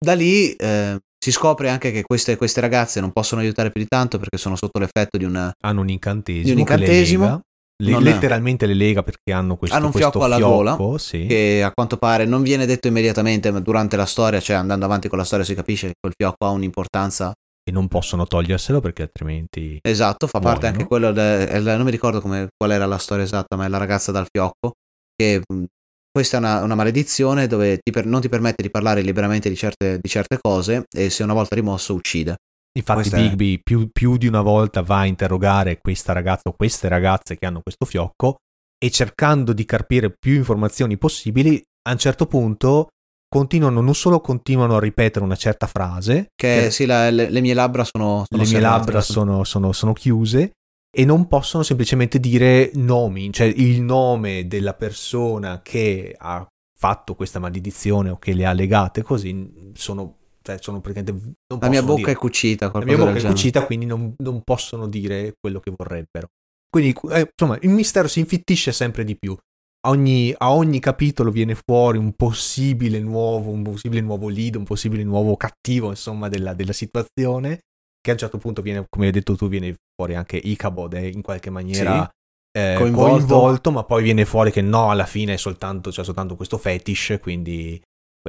[0.04, 3.88] Da lì eh, si scopre anche che queste, queste ragazze non possono aiutare più di
[3.88, 5.52] tanto perché sono sotto l'effetto di una...
[5.64, 6.46] Hanno un incantesimo.
[6.46, 7.42] Di un incantesimo.
[7.84, 11.26] Le- letteralmente le lega perché hanno questo, Hanno un questo fiocco alla fiocco, gola, sì.
[11.26, 15.08] che a quanto pare non viene detto immediatamente, ma durante la storia, cioè andando avanti
[15.08, 17.34] con la storia, si capisce che quel fiocco ha un'importanza.
[17.63, 19.78] e non possono toglierselo perché altrimenti...
[19.82, 20.78] Esatto, fa parte Muoiono.
[20.78, 21.12] anche quello.
[21.12, 24.28] de- non mi ricordo come, qual era la storia esatta, ma è la ragazza dal
[24.30, 24.74] fiocco.
[25.15, 25.41] Che
[26.12, 29.56] questa è una, una maledizione dove ti per- non ti permette di parlare liberamente di
[29.56, 32.36] certe, di certe cose e se una volta rimosso uccide.
[32.73, 36.53] Infatti Questa è- Bigby più, più di una volta va a interrogare questa ragazza o
[36.53, 38.38] queste ragazze che hanno questo fiocco
[38.84, 42.88] e cercando di carpire più informazioni possibili, a un certo punto
[43.27, 47.41] continuano, non solo continuano a ripetere una certa frase, Che che sì, la- le, le
[47.41, 48.23] mie labbra sono.
[48.27, 50.51] sono le mie labbra sono, sono- sono chiuse
[50.93, 56.45] e non possono semplicemente dire nomi, cioè il nome della persona che ha
[56.77, 61.34] fatto questa maledizione o che le ha legate così sono, cioè, sono praticamente...
[61.60, 62.12] La mia bocca dire.
[62.12, 62.71] è cucita.
[62.73, 66.27] La mia bocca è cucita, quindi non, non possono dire quello che vorrebbero.
[66.69, 69.38] Quindi, eh, insomma, il mistero si infittisce sempre di più.
[69.84, 74.63] A ogni, a ogni capitolo viene fuori un possibile nuovo, un possibile nuovo lead, un
[74.63, 77.62] possibile nuovo cattivo, insomma, della, della situazione.
[78.01, 81.01] Che a un certo punto viene, come hai detto tu, viene fuori anche Ichabod è
[81.01, 82.10] in qualche maniera
[82.51, 83.27] eh, Coinvolto.
[83.27, 83.71] coinvolto.
[83.71, 87.82] ma poi viene fuori che no, alla fine è soltanto, c'è soltanto questo fetish, quindi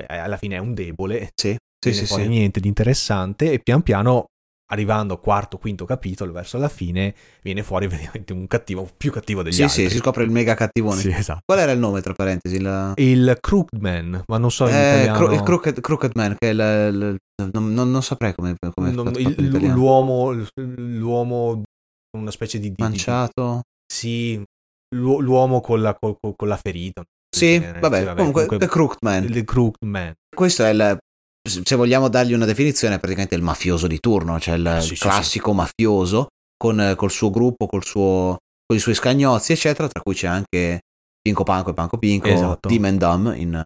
[0.06, 1.56] alla fine è un debole Sì,
[1.90, 2.06] sì, sì.
[2.06, 2.28] sì.
[2.28, 4.26] niente di interessante e pian piano
[4.72, 9.52] arrivando quarto quinto capitolo verso la fine viene fuori veramente un cattivo più cattivo degli
[9.54, 11.00] Sì, altri sì, si scopre il mega cattivone.
[11.00, 12.56] Sì, esatto Qual era il nome, tra parentesi?
[12.56, 16.36] Il, il Crooked Man ma non so in eh, italiano Cro- il crooked, Crooked Man,
[16.38, 17.16] che è il, il-
[17.52, 21.62] non, non- non saprei come, come non- il- l'uomo l'uomo
[22.16, 23.62] una specie di, di- di- Manciato.
[23.92, 24.42] sì
[24.94, 27.02] l'u- l'uomo con la, col- con la ferita
[27.34, 27.80] Sì, genere.
[27.80, 29.30] vabbè, Sì, comunque, The Crooked Man.
[29.30, 30.12] The Crooked Man.
[30.34, 30.98] Questo è il
[31.48, 35.02] se vogliamo dargli una definizione, è praticamente il mafioso di turno, cioè il Sì, sì,
[35.02, 40.14] classico mafioso con col suo gruppo, col suo, con i suoi scagnozzi, eccetera, tra cui
[40.14, 40.80] c'è anche
[41.20, 42.68] Pinco Panco e Panco Pinco, Esatto.
[42.68, 43.64] Dim and Dum in,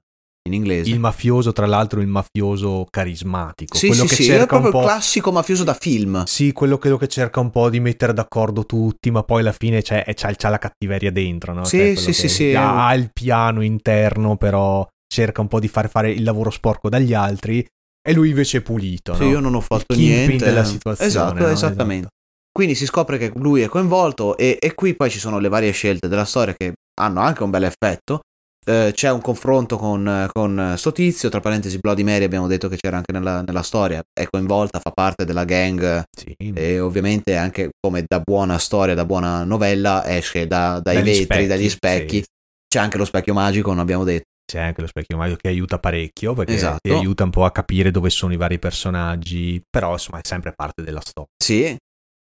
[0.49, 0.89] in inglese.
[0.91, 3.77] Il mafioso, tra l'altro, il mafioso carismatico.
[3.77, 4.81] sì, quello sì, che sì, è cerca proprio un po'.
[4.81, 6.25] il classico mafioso da film.
[6.25, 9.83] Sì, quello, quello che cerca un po' di mettere d'accordo tutti, ma poi alla fine
[9.83, 11.65] c'è, c'ha, c'ha la cattiveria dentro, no?
[11.65, 12.55] Sì, Cioè, sì, sì, sì.
[12.55, 17.15] Ha il piano interno, però cerca un po' di far fare il lavoro sporco dagli
[17.15, 17.67] altri
[18.07, 19.15] e lui invece è pulito.
[19.15, 19.31] Sì, no?
[19.31, 20.45] io non ho fatto Il niente.
[20.45, 21.09] della situazione.
[21.11, 21.49] Esatto, no?
[21.49, 22.09] esattamente.
[22.53, 25.73] Quindi si scopre che lui è coinvolto e, e qui poi ci sono le varie
[25.73, 28.21] scelte della storia che hanno anche un bel effetto.
[28.69, 32.77] Eh, c'è un confronto con, con sto tizio, tra parentesi Bloody Mary abbiamo detto che
[32.77, 37.71] c'era anche nella, nella storia, è coinvolta, fa parte della gang Sì, e ovviamente anche
[37.81, 42.17] come da buona storia, da buona novella esce da- dai Dagli vetri, specchi, dagli specchi.
[42.19, 42.25] sì.
[42.69, 44.25] C'è anche lo specchio magico, non abbiamo detto.
[44.47, 46.79] C'è anche lo specchio magico che aiuta parecchio perché Esatto.
[46.83, 50.53] ti aiuta un po' a capire dove sono i vari personaggi, però insomma è sempre
[50.53, 51.29] parte della storia.
[51.43, 51.77] Sì,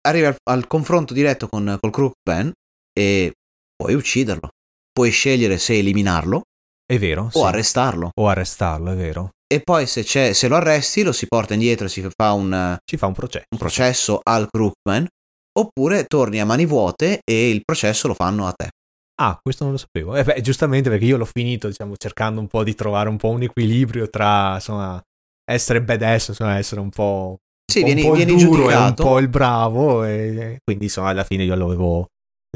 [0.07, 2.51] arrivi al, al confronto diretto con, col Crook Ben
[2.97, 3.31] e
[3.75, 4.49] puoi ucciderlo.
[4.91, 6.41] Puoi scegliere se eliminarlo
[6.85, 7.29] È vero?
[7.31, 7.37] sì.
[7.37, 8.11] o arrestarlo.
[8.19, 9.29] O arrestarlo, è vero.
[9.47, 12.51] E poi se, c'è, se lo arresti lo si porta indietro e si fa un,
[12.51, 13.45] un Ci fa un processo.
[13.57, 15.05] processo al Crookman
[15.57, 18.69] oppure torni a mani vuote e il processo lo fanno a te.
[19.21, 20.15] Ah, questo non lo sapevo.
[20.15, 23.29] Eh beh, giustamente perché io l'ho finito, diciamo, cercando un po' di trovare un po'
[23.29, 25.01] un equilibrio tra, insomma,
[25.49, 27.37] essere badass, insomma, essere un po',
[27.71, 29.03] Sì, un vieni, un po' il vieni duro e un giudicato.
[29.03, 32.07] po' il bravo e quindi, insomma, alla fine io l'avevo,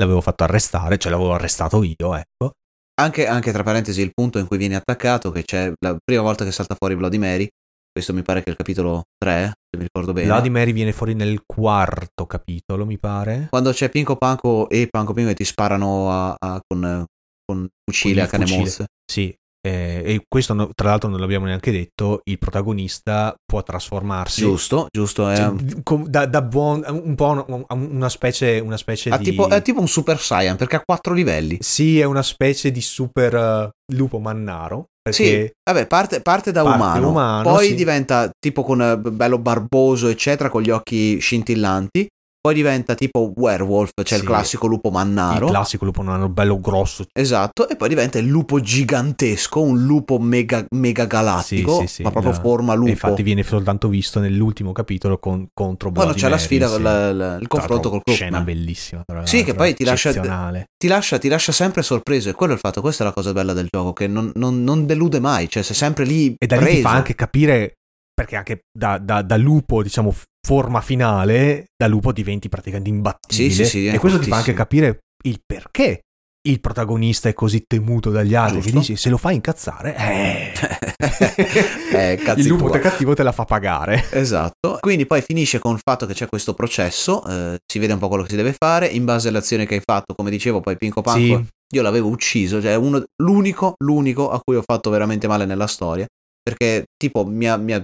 [0.02, 2.52] l'avevo fatto arrestare, cioè l'avevo arrestato io, ecco.
[3.00, 6.44] Anche, anche tra parentesi il punto in cui vieni attaccato, che c'è la prima volta
[6.44, 7.48] che salta fuori Bloody Mary,
[7.92, 10.28] questo mi pare che è il capitolo 3, se mi ricordo bene.
[10.28, 13.48] Bloody Mary viene fuori nel quarto capitolo, mi pare.
[13.50, 17.06] Quando c'è Pinco Panco e Panco Pinco che ti sparano a- a- con,
[17.46, 18.86] con fucile Con a cane mosse.
[19.06, 24.42] Sì, eh, e questo no- tra l'altro non l'abbiamo neanche detto, il protagonista può trasformarsi
[24.42, 25.30] Giusto, giusto.
[25.30, 29.50] È, Cioè, da, da buon un po' un- una specie una specie ha di tipo,
[29.50, 31.58] è tipo un Super Saiyan perché ha quattro livelli.
[31.60, 36.78] sì è una specie di super eh, lupo mannaro Sì, vabbè, parte, parte da Parte
[36.78, 37.74] umano, umano, poi sì.
[37.76, 42.08] diventa tipo con eh, bello barboso, eccetera, con gli occhi scintillanti.
[42.42, 44.30] Poi diventa tipo werewolf, cioè il Sì.
[44.30, 45.48] classico lupo il mannaro.
[45.48, 50.66] classico lupo mannaro bello grosso Esatto, e poi diventa il lupo gigantesco, un lupo mega,
[50.74, 52.90] mega galattico, Sì, sì, ma proprio la- forma e lupo.
[52.92, 56.82] infatti viene soltanto visto nell'ultimo capitolo con, contro Quando c'è la Mary, sfida, sì.
[56.82, 58.44] la- la- il confronto col scena Crookman.
[58.46, 60.64] bellissima Sì, che l'altro, poi ti lascia-.
[60.78, 63.34] Ti lascia, ti lascia sempre sorpreso, e quello è il fatto, questa è la cosa
[63.34, 66.56] bella del gioco, che non, non- non delude mai, cioè sei sempre lì E da
[66.56, 66.76] lì preso.
[66.78, 67.74] ti fa anche capire,
[68.20, 70.14] perché anche da, da- da lupo, diciamo,
[70.46, 73.50] forma finale, da lupo diventi praticamente imbattibile.
[73.50, 76.02] Sì, sì, sì, e questo ti fa anche capire il perché
[76.48, 78.60] il protagonista è così temuto dagli altri.
[78.62, 80.52] Che dici, se lo fa incazzare, eh,
[81.92, 84.06] Eh, il lupo te cattivo te la fa pagare.
[84.12, 88.00] Esatto, quindi poi finisce con il fatto che c'è questo processo, eh, si vede un
[88.00, 90.60] po' quello che si deve fare, in base alle azioni che hai fatto, come dicevo,
[90.60, 91.46] poi Pinco Panco, Sì.
[91.76, 96.06] io l'avevo ucciso, cioè uno- l'unico, l'unico a cui ho fatto veramente male nella storia,
[96.42, 97.82] perché tipo mi ha, mi ha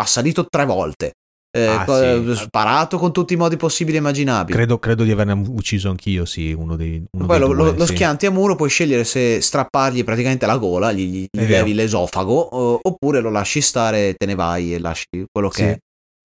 [0.00, 1.12] assalito tre volte,
[1.56, 2.44] eh, Ah, co- sì.
[2.44, 4.56] sparato con tutti i modi possibili e immaginabili.
[4.56, 7.86] Credo, credo di averne ucciso anch'io, sì, uno dei, uno Poi dei lo, due, lo-
[7.86, 7.94] sì.
[7.94, 12.78] schianti a muro, puoi scegliere se strappargli praticamente la gola, gli, gli levi l'esofago, o-
[12.82, 15.64] oppure lo lasci stare te ne vai e lasci quello che Sì.
[15.64, 15.78] è.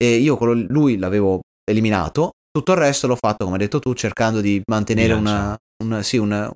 [0.04, 3.94] E io quello- lui l'avevo eliminato, tutto il resto l'ho fatto, come hai detto tu,
[3.94, 6.52] cercando di mantenere una, una- sì, una-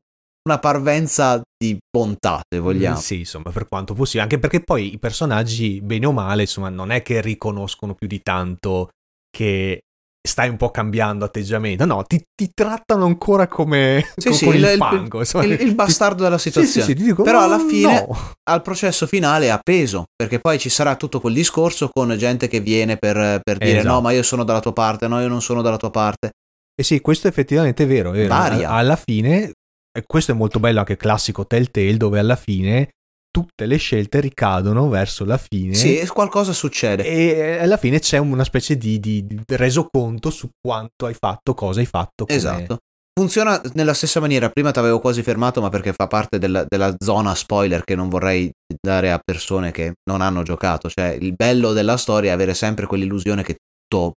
[0.47, 2.99] una parvenza di bontà, se vogliamo.
[3.01, 4.23] Sì, insomma, per quanto possibile.
[4.23, 8.21] Anche perché poi i personaggi, bene o male, insomma, non è che riconoscono più di
[8.23, 8.89] tanto
[9.29, 9.81] che
[10.27, 11.85] stai un po' cambiando atteggiamento.
[11.85, 15.19] No, ti, ti trattano ancora come Sì, co- sì, con il, il- fango.
[15.21, 15.45] insomma.
[15.45, 16.87] Il, il bastardo della situazione.
[16.87, 20.39] sì, sì, ti dico, Però "Ma alla fine- no." Al processo finale ha peso, perché
[20.41, 23.95] poi ci sarà tutto quel discorso con gente che viene per, per dire Esatto.
[23.95, 26.31] no, ma io sono dalla tua parte, no, io non sono dalla tua parte.
[26.79, 28.13] E sì, questo effettivamente è vero.
[28.13, 28.69] È vero.
[28.69, 29.53] Alla fine,
[29.97, 32.91] e questo è molto bello anche classico Telltale, dove alla fine
[33.31, 35.75] tutte le scelte ricadono verso la fine.
[35.75, 37.05] Sì, qualcosa succede.
[37.05, 41.81] E alla fine c'è una specie di, di- di resoconto su quanto hai fatto, cosa
[41.81, 42.25] hai fatto.
[42.25, 42.79] come- Esatto.
[43.19, 44.51] Funziona nella stessa maniera.
[44.51, 48.09] Prima ti avevo quasi fermato, ma perché fa parte del- della zona spoiler che non
[48.11, 48.51] vorrei
[48.81, 50.89] dare a persone che non hanno giocato.
[50.91, 53.57] Cioè, il bello della storia è avere sempre quell'illusione che
[53.89, 54.13] tutto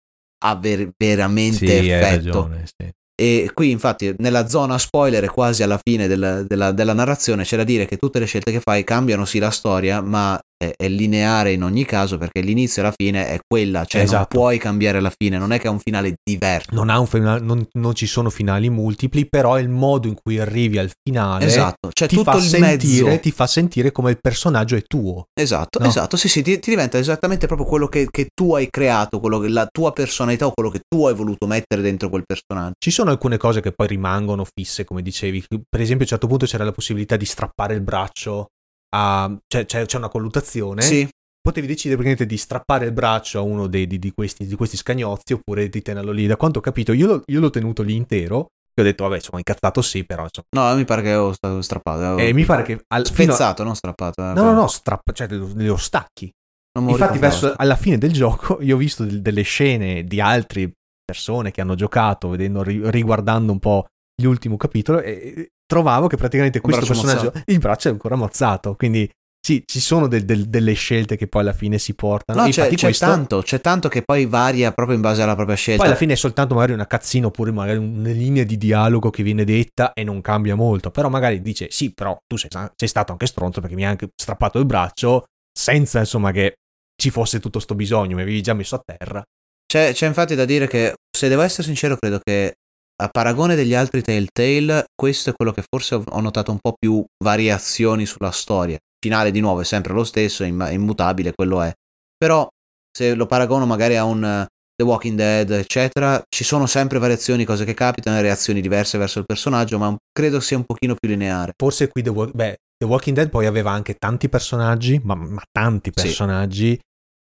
[0.46, 2.42] ha ver- veramente Sì, hai effetto.
[2.42, 2.66] ragione.
[2.66, 2.90] sì.
[3.20, 7.64] E qui, infatti, nella zona spoiler, quasi alla fine del- della, della narrazione, c'è da
[7.64, 11.52] dire che tutte le scelte che fai cambiano sì la storia, ma è, è lineare
[11.54, 14.38] in ogni caso perché l'inizio e la fine è quella, cioè non Esatto.
[14.38, 16.70] puoi cambiare la fine, non è che è un finale diverso.
[16.74, 20.16] Non, ha un fina- non, non ci sono finali multipli, però è il modo in
[20.22, 23.20] cui arrivi al finale Esatto, c'è ti, tutto fa il sentire, mezzo.
[23.20, 25.26] ti fa sentire come il personaggio è tuo.
[25.40, 25.86] Esatto, No.
[25.88, 29.40] esatto, sì, sì, ti, ti diventa esattamente proprio quello che, che tu hai creato, quello
[29.40, 32.74] che, la tua personalità o quello che tu hai voluto mettere dentro quel personaggio.
[32.80, 35.44] Ci sono alcune cose che poi rimangono fisse, come dicevi.
[35.48, 38.48] Per esempio, a un certo punto c'era la possibilità di strappare il braccio
[38.96, 39.38] a.
[39.48, 40.82] cioè, c'è, c'è una colluttazione.
[40.82, 41.08] Sì,
[41.48, 44.76] Potevi decidere praticamente di strappare il braccio a uno dei- di, di questi, di questi
[44.76, 46.28] scagnozzi oppure di tenerlo lì.
[46.28, 48.48] Da quanto ho capito, io, l'ho- io l'ho tenuto lì intero.
[48.74, 50.70] E ho detto, vabbè, insomma, incazzato sì, però insomma.
[50.72, 52.00] no, mi pare che ho stato strappato.
[52.04, 54.22] avevo- E mi pare che al, fino a- spezzato, non strappato.
[54.22, 56.30] eh, No, no, no, strappa, cioè lo, lo stacchi.
[56.78, 60.74] lo Infatti, verso alla fine del gioco, io ho visto del- delle scene di altre
[61.06, 63.86] persone che hanno giocato, vedendo, ri- riguardando un po'
[64.22, 68.76] l'ultimo capitolo, e trovavo che praticamente questo personaggio, il braccio è ancora mozzato.
[68.76, 69.08] Quindi,
[69.40, 72.40] sì, ci sono del- del- delle scelte che poi alla fine si portano.
[72.40, 75.36] No, c'è, infatti c'è questo- tanto, c'è tanto che poi varia proprio in base alla
[75.36, 75.82] propria scelta.
[75.82, 79.24] Poi alla fine è soltanto magari una cazzina oppure magari una linea di dialogo che
[79.24, 80.90] viene detta e non cambia molto.
[80.92, 84.10] Però magari dice sì, però tu sei, sei stato anche stronzo perché mi hai anche
[84.16, 85.26] strappato il braccio
[85.58, 86.56] senza insomma che
[87.00, 89.22] ci fosse tutto sto bisogno, mi avevi già messo a terra.
[89.66, 92.54] C'è, c'è infatti da dire che, se devo essere sincero, credo che
[93.00, 97.04] a paragone degli altri Telltale, questo è quello che forse ho- notato un po' più
[97.24, 98.76] variazioni sulla storia.
[98.76, 101.72] Il finale di nuovo è sempre lo stesso, è immutabile, quello è.
[102.18, 102.48] Però
[102.92, 104.46] se lo paragono magari a un eh,
[104.76, 109.26] The Walking Dead, eccetera, ci sono sempre variazioni, cose che capitano, reazioni diverse verso il
[109.26, 111.54] personaggio, ma credo sia un pochino più lineare.
[111.56, 115.42] Forse qui The, Wa- beh, The Walking Dead poi aveva anche tanti personaggi, ma, ma
[115.52, 116.08] tanti Sì.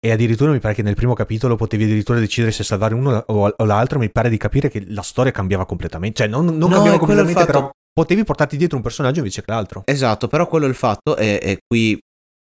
[0.05, 3.51] E addirittura mi pare che nel primo capitolo potevi addirittura decidere se salvare uno o,
[3.65, 3.97] l'altro.
[3.97, 6.17] Mi pare di capire che la storia cambiava completamente.
[6.17, 7.51] Cioè, non, non No, cambiava completamente, fatto.
[7.51, 9.81] però potevi portarti dietro un personaggio invece che l'altro.
[9.85, 11.97] Esatto, però quello è il fatto, e, qui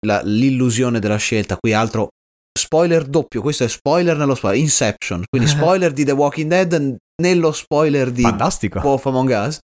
[0.04, 2.08] la- l'illusione della scelta, qui altro
[2.58, 5.46] spoiler doppio, questo è spoiler nello spoiler, Inception, quindi
[5.78, 8.80] spoiler di The Walking Dead nello spoiler di Fantastico.
[8.80, 9.58] Wolf Among Us,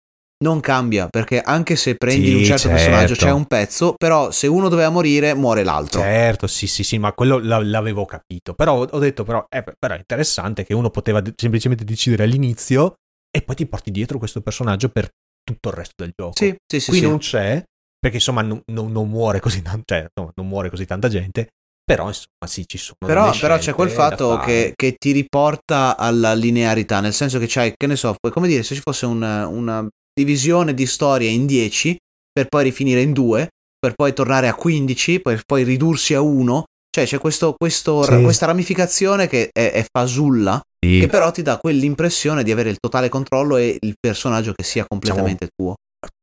[0.44, 2.76] non cambia, perché anche se prendi Sì, un certo certo.
[2.78, 6.02] personaggio c'è un pezzo, però se uno doveva morire muore l'altro.
[6.02, 8.54] Certo, sì, sì, sì, ma quello la- l'avevo capito.
[8.54, 12.96] Però ho detto, però, eh, però è interessante che uno poteva semplicemente decidere all'inizio
[13.36, 15.10] e poi ti porti dietro questo personaggio per
[15.44, 16.34] tutto il resto del gioco.
[16.36, 16.90] Sì, sì, sì.
[16.92, 17.04] Qui sì.
[17.08, 17.64] non c'è,
[18.00, 21.48] perché insomma non, non- non muore così cioè, insomma, non muore così tanta gente,
[21.84, 26.34] però insomma sì, ci sono Però, però c'è quel fatto che, che ti riporta alla
[26.34, 29.48] linearità, nel senso che c'hai, che ne so, puoi- come dire, se ci fosse una,
[29.48, 29.88] una
[30.22, 31.96] divisione di storia in 10,
[32.32, 33.48] per poi rifinire in 2,
[33.80, 38.22] per poi tornare a 15, per poi ridursi a 1, cioè c'è questo, questo- Sì.
[38.24, 41.00] questa ramificazione che è, è fasulla, Sì.
[41.02, 44.86] che però ti dà quell'impressione di avere il totale controllo e il personaggio che sia
[44.88, 45.76] completamente tuo.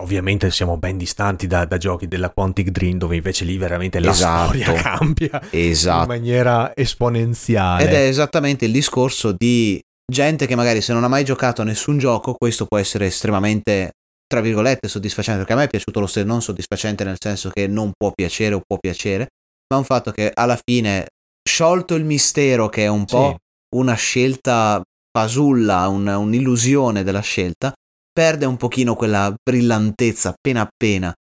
[0.03, 4.11] Ovviamente siamo ben distanti da, da giochi della Quantic Dream, dove invece lì veramente la
[4.11, 4.53] Esatto.
[4.59, 6.07] storia cambia in Esatto.
[6.07, 7.85] maniera esponenziale.
[7.85, 9.81] Ed è esattamente il discorso di
[10.11, 13.93] gente che magari se non ha mai giocato a nessun gioco, questo può essere estremamente,
[14.27, 17.67] tra virgolette, soddisfacente, perché a me è piaciuto lo stesso, non soddisfacente nel senso che
[17.67, 19.29] non può piacere o può piacere,
[19.73, 21.07] ma un fatto che alla fine,
[21.47, 23.77] sciolto il mistero che è un po' Sì.
[23.77, 24.83] una scelta
[25.17, 27.73] fasulla, un- un'illusione della scelta,
[28.13, 31.13] perde un pochino quella brillantezza appena appena.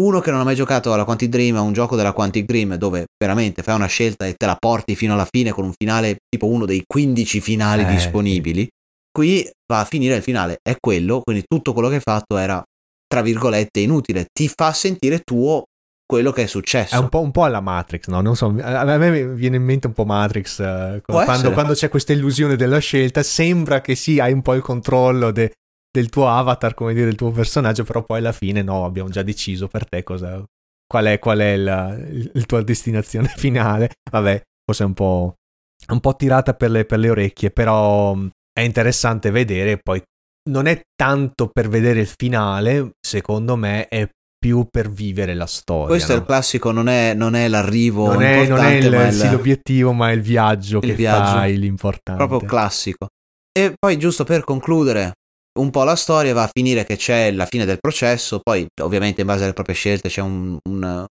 [0.00, 2.76] Uno che non ha mai giocato alla Quantic Dream, a un gioco della Quantic Dream
[2.76, 6.16] dove veramente fai una scelta e te la porti fino alla fine con un finale
[6.28, 8.66] tipo uno dei 15 finali Eh, disponibili,
[9.10, 12.62] qui va a finire il finale, è quello, quindi tutto quello che hai fatto era
[13.06, 15.64] tra virgolette inutile, ti fa sentire tuo
[16.06, 16.94] quello che è successo.
[16.94, 18.20] È un po', un po' alla Matrix, no?
[18.20, 22.12] Non so, a me viene in mente un po' Matrix eh, quando, quando c'è questa
[22.12, 25.52] illusione della scelta, sembra che sì, hai un po' il controllo de-
[25.90, 29.22] del tuo avatar, come dire, del tuo personaggio, però poi alla fine no, abbiamo già
[29.22, 30.42] deciso per te cosa,
[30.86, 33.90] qual è, qual è la, il, il tua destinazione finale.
[34.10, 35.34] Vabbè, forse è un po',
[35.88, 40.02] un po' tirata per le, per le orecchie, però mh, è interessante vedere poi.
[40.42, 45.88] Non è tanto per vedere il finale, secondo me, è più per vivere la storia.
[45.88, 46.20] Questo è no?
[46.22, 49.92] il classico, non è, non è l'arrivo non è, non è il- è sì, l'obiettivo,
[49.92, 51.32] ma è il viaggio il che viaggio.
[51.32, 52.26] fai l'importante.
[52.26, 53.08] proprio classico.
[53.52, 55.12] E poi giusto per concludere
[55.58, 59.20] un po' la storia va a finire che c'è la fine del processo, poi ovviamente
[59.20, 61.04] in base alle proprie scelte c'è un, un-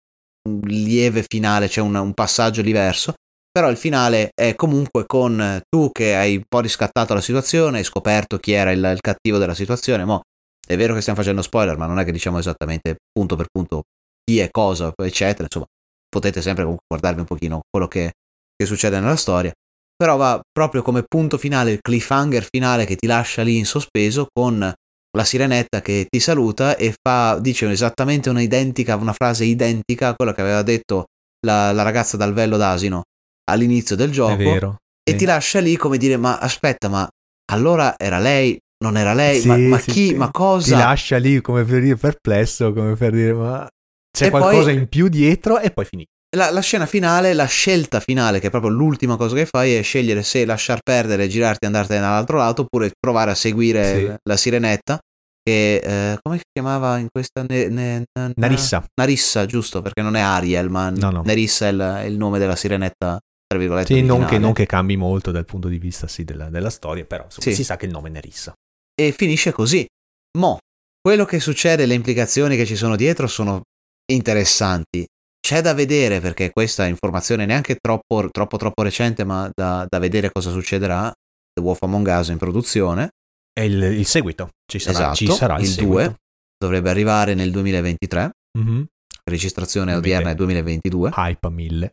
[0.48, 3.14] un lieve finale, c'è un, un passaggio diverso,
[3.50, 7.84] però il finale è comunque con tu che hai un po' riscattato la situazione, hai
[7.84, 10.22] scoperto chi era il, il cattivo della situazione, mo
[10.66, 13.82] è vero che stiamo facendo spoiler, ma non è che diciamo esattamente punto per punto
[14.24, 15.66] chi è cosa, eccetera, insomma
[16.08, 18.12] potete sempre guardarvi un pochino quello che,
[18.56, 19.52] che succede nella storia
[20.00, 24.28] però va proprio come punto finale, il cliffhanger finale che ti lascia lì in sospeso
[24.32, 24.58] con
[25.12, 30.14] la sirenetta che ti saluta e fa, dice esattamente una identica, una frase identica a
[30.14, 31.04] quella che aveva detto
[31.44, 33.02] la, la ragazza dal vello d'asino
[33.50, 34.76] all'inizio del gioco vero.
[35.06, 35.16] e sì.
[35.18, 37.06] ti lascia lì come dire ma aspetta ma
[37.52, 41.18] allora era lei non era lei Sì, ma, ma sì, chi ma Ti cosa lascia
[41.18, 43.68] lì come per dire perplesso, come per dire ma
[44.10, 46.06] c'è E qualcosa poi- in più dietro e poi finì.
[46.36, 49.82] La, la scena finale la scelta finale che è proprio l'ultima cosa che fai è
[49.82, 54.14] scegliere se lasciar perdere girarti e andartene dall'altro lato oppure provare a seguire Sì.
[54.22, 54.98] la sirenetta
[55.42, 58.84] che eh, come si chiamava in questa ne- ne- na- Narissa.
[59.00, 61.22] Narissa giusto perché non è Ariel ma No, no.
[61.24, 64.66] Narissa è il, è il nome della sirenetta tra virgolette Sì, non che, non che
[64.66, 67.54] cambi molto dal punto di vista sì, della, della storia, però insomma, Sì.
[67.54, 68.52] si sa che il nome è Nerissa.
[68.94, 69.84] e finisce così.
[70.38, 70.58] Mo,
[71.00, 73.62] quello che succede, le implicazioni che ci sono dietro sono
[74.12, 75.04] interessanti.
[75.40, 80.30] C'è da vedere perché questa informazione neanche troppo troppo troppo recente, ma da, da vedere
[80.30, 81.12] cosa succederà.
[81.52, 83.10] The Wolf Among Us in produzione.
[83.52, 85.92] È il, il seguito, ci sarà, esatto, ci sarà il, il seguito.
[85.92, 86.14] 2
[86.58, 88.30] dovrebbe arrivare nel 2023.
[88.58, 88.86] Mhm.
[89.24, 90.16] Registrazione Ovviamente.
[90.16, 91.10] odierna è 2022.
[91.16, 91.90] Hype a mille.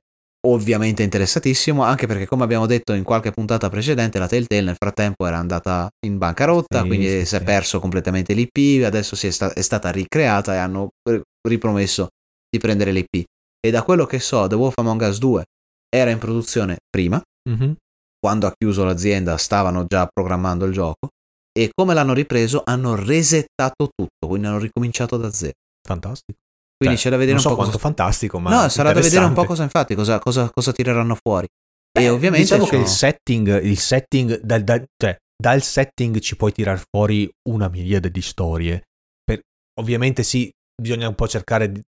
[0.47, 5.25] Ovviamente interessatissimo, anche perché come abbiamo detto in qualche puntata precedente, la Telltale nel frattempo
[5.25, 7.43] era andata in bancarotta, Sì, quindi sì, si è sì.
[7.43, 12.07] perso completamente l'IP, adesso si è, sta- è stata ricreata e hanno ri- ripromesso
[12.49, 13.23] di prendere l'IP.
[13.59, 15.43] E da quello che so, The Wolf Among Us 2
[15.89, 17.75] era in produzione prima, Mhm.
[18.19, 21.09] quando ha chiuso l'azienda stavano già programmando il gioco,
[21.57, 25.53] e come l'hanno ripreso hanno resettato tutto, quindi hanno ricominciato da zero.
[25.87, 26.37] Fantastico.
[26.77, 27.87] Quindi Cioè, c'è da vedere non un so po' quanto cosa...
[27.87, 31.47] fantastico, ma No, sarà da vedere un po' cosa infatti, cosa, cosa- cosa tireranno fuori.
[31.47, 36.19] e Beh, ovviamente diciamo sono- che il setting, il setting dal, dal- cioè, dal setting
[36.19, 38.83] ci puoi tirar fuori una miriade di storie.
[39.23, 39.41] Per-
[39.79, 41.81] ovviamente sì, bisogna un po' cercare di,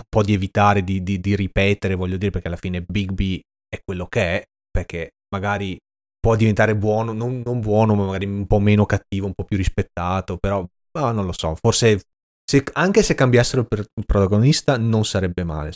[0.00, 3.40] un po' di evitare di, di- di ripetere, voglio dire, perché alla fine Big B
[3.68, 5.76] è quello che è, perché magari
[6.18, 9.56] può diventare buono, non, non buono, ma magari un po' meno cattivo, un po' più
[9.56, 10.64] rispettato, però
[10.98, 12.00] ah, non lo so, forse
[12.44, 15.72] se- anche se cambiassero per il protagonista non sarebbe male.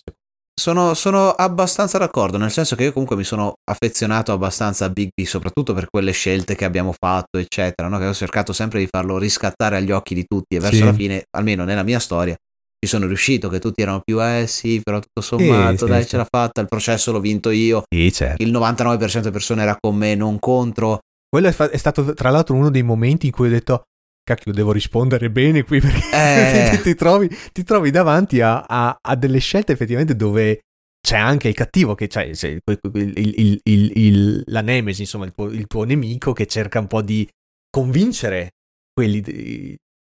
[0.59, 5.11] Sono, sono abbastanza d'accordo, nel senso che io comunque mi sono affezionato abbastanza a Big
[5.15, 7.99] B, soprattutto per quelle scelte che abbiamo fatto, eccetera, no?
[7.99, 10.85] che ho cercato sempre di farlo riscattare agli occhi di tutti e verso Sì.
[10.85, 12.37] la fine, almeno nella mia storia,
[12.81, 16.09] ci sono riuscito, che tutti erano più, eh sì, però tutto sommato, sì, dai, sì.
[16.11, 17.83] ce l'ha fatta, il processo l'ho vinto io.
[17.89, 18.43] Sì, certo.
[18.43, 21.01] il 99% delle persone era con me, non contro.
[21.29, 23.83] Quello è, fa- è stato tra l'altro uno dei momenti in cui ho detto
[24.23, 26.71] cacchio devo rispondere bene qui perché Eh.
[26.77, 30.61] ti, ti trovi, ti trovi davanti a, a- a delle scelte effettivamente dove
[31.01, 35.03] c'è anche il cattivo che c'è c'è quel- quel- il- il- il- il- la nemesi
[35.03, 37.27] insomma il tuo, il tuo nemico che cerca un po' di
[37.71, 38.51] convincere
[38.93, 39.21] quelli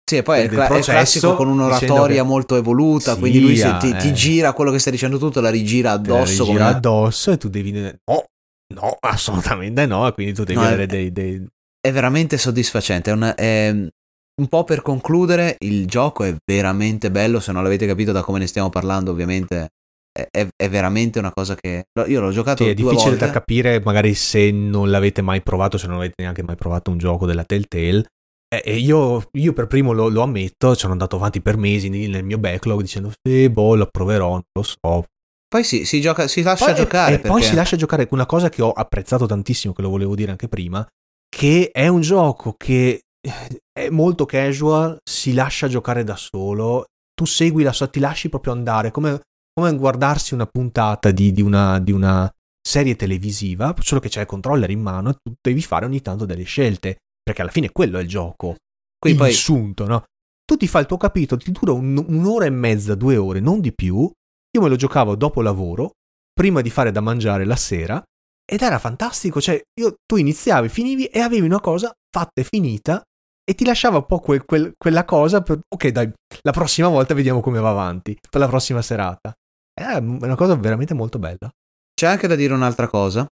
[0.05, 3.19] Sì, e poi è il, cla- è processo, classico con un'oratoria che- molto evoluta, Sì,
[3.19, 4.13] quindi lui si- ah, ti, ti eh.
[4.13, 6.43] gira quello che stai dicendo tutto, la rigira te la addosso.
[6.43, 8.23] rigira come- addosso e tu devi no
[8.75, 11.47] no assolutamente no e quindi tu devi No, avere è- dei, dei-
[11.79, 13.11] è veramente soddisfacente.
[13.11, 17.39] È un, è un po' per concludere, il gioco è veramente bello.
[17.39, 19.69] Se non l'avete capito da come ne stiamo parlando, ovviamente
[20.11, 21.85] è, è- è veramente una cosa che.
[22.07, 23.25] Io l'ho giocato Sì, è difficile volte.
[23.25, 26.97] da capire, magari se non l'avete mai provato, se non avete neanche mai provato un
[26.97, 28.05] gioco della Telltale.
[28.53, 32.23] E e io, io per primo lo, lo ammetto, sono andato avanti per mesi nel
[32.23, 35.05] mio backlog dicendo sì, boh, lo proverò, non lo so.
[35.47, 37.15] Poi si, si gioca, si lascia Poi- giocare.
[37.15, 40.15] e poi perché- si lascia giocare una cosa che ho apprezzato tantissimo, che lo volevo
[40.15, 40.85] dire anche prima,
[41.29, 47.25] che è un gioco che eh, è molto casual, si lascia giocare da solo, tu
[47.25, 49.19] segui la sua, ti lasci proprio andare, come,
[49.53, 52.31] come guardarsi una puntata di, di una, di una
[52.61, 56.25] serie televisiva, solo che c'è il controller in mano e tu devi fare ogni tanto
[56.25, 58.55] delle scelte, perché alla fine quello è il gioco.
[58.99, 60.03] Qui il poi sunto, no?
[60.45, 63.61] Tu ti fai il tuo capitolo, ti dura un- un'ora e mezza, due ore, non
[63.61, 64.09] di più.
[64.55, 65.91] Io me lo giocavo dopo lavoro,
[66.33, 68.03] prima di fare da mangiare la sera,
[68.45, 69.39] ed era fantastico.
[69.41, 73.01] Cioè, io- tu iniziavi, finivi e avevi una cosa fatta e finita,
[73.45, 76.11] e ti lasciava un po' quel- quel- quella cosa per, ok, dai,
[76.41, 79.33] la prossima volta vediamo come va avanti, per la prossima serata.
[79.73, 81.49] È una cosa veramente molto bella.
[81.95, 83.25] c'è anche da dire un'altra cosa.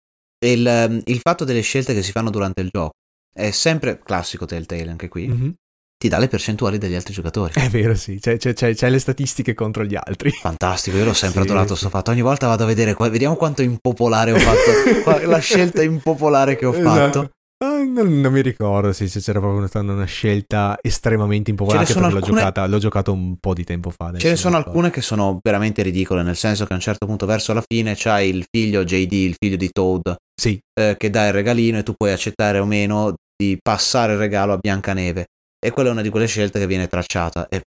[0.45, 2.93] Il, il fatto delle scelte che si fanno durante il gioco
[3.33, 5.29] è sempre classico Telltale anche qui.
[5.29, 5.55] Mhm.
[6.01, 7.53] Ti dà le percentuali degli altri giocatori.
[7.55, 10.31] È vero, sì, c'è, c'è- c'è- c'è le statistiche contro gli altri.
[10.31, 11.81] Fantastico, io l'ho sempre Sì, adorato sì.
[11.81, 12.11] sto fatto.
[12.11, 15.21] Ogni volta vado a vedere, vediamo quanto impopolare ho fatto.
[15.29, 17.21] la scelta impopolare che ho Esatto.
[17.21, 17.31] fatto.
[17.63, 21.85] Ah, non, non mi ricordo sì, c'era proprio stata una scelta estremamente impopolare.
[21.85, 24.11] Perché l'ho, alcune- giocata, l'ho giocato un po' di tempo fa.
[24.17, 27.27] Ce ne sono alcune che sono veramente ridicole, nel senso che a un certo punto
[27.27, 31.27] verso la fine c'hai il figlio JD, il figlio di Toad, Sì, eh, che dà
[31.27, 35.27] il regalino e tu puoi accettare o meno di passare il regalo a Biancaneve.
[35.63, 37.47] E quella è una di quelle scelte che viene tracciata.
[37.49, 37.61] E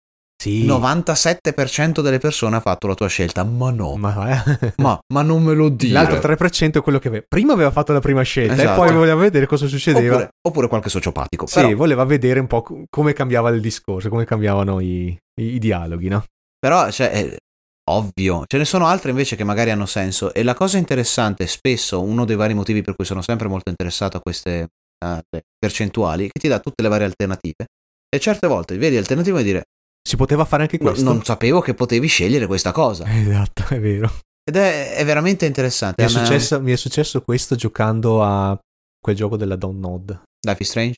[0.42, 0.62] sì.
[0.62, 3.96] il 97% delle persone ha fatto la tua scelta, ma no.
[3.98, 4.74] Ma, eh.
[4.78, 5.92] Ma, ma non me lo dire.
[5.92, 7.26] L'altro 3% è quello che aveva.
[7.28, 8.80] Prima aveva fatto la prima scelta e Esatto.
[8.82, 10.14] poi voleva vedere cosa succedeva.
[10.16, 11.48] Oppure, oppure qualche sociopatico.
[11.48, 15.08] sì, Però, voleva vedere un po' co- come cambiava il discorso, come cambiavano i,
[15.42, 16.24] i- i dialoghi, no?
[16.58, 17.38] però, cioè, eh,
[17.92, 18.44] ovvio.
[18.48, 20.34] Ce ne sono altre invece che magari hanno senso.
[20.34, 24.18] E la cosa interessante, spesso, uno dei vari motivi per cui sono sempre molto interessato
[24.18, 24.68] a queste
[25.06, 25.20] uh,
[25.58, 27.66] percentuali, che ti dà tutte le varie alternative.
[28.10, 29.64] E certe volte vedi alternative e dire...
[30.04, 31.04] Si poteva fare anche questo?
[31.04, 33.06] Non sapevo che potevi scegliere questa cosa.
[33.08, 34.12] Esatto, è vero.
[34.44, 36.04] Ed è, è veramente interessante.
[36.04, 38.58] Mi è, successo, mi è, successo, questo giocando a
[39.00, 40.20] quel gioco della Don't Nod.
[40.46, 40.96] Life is Strange?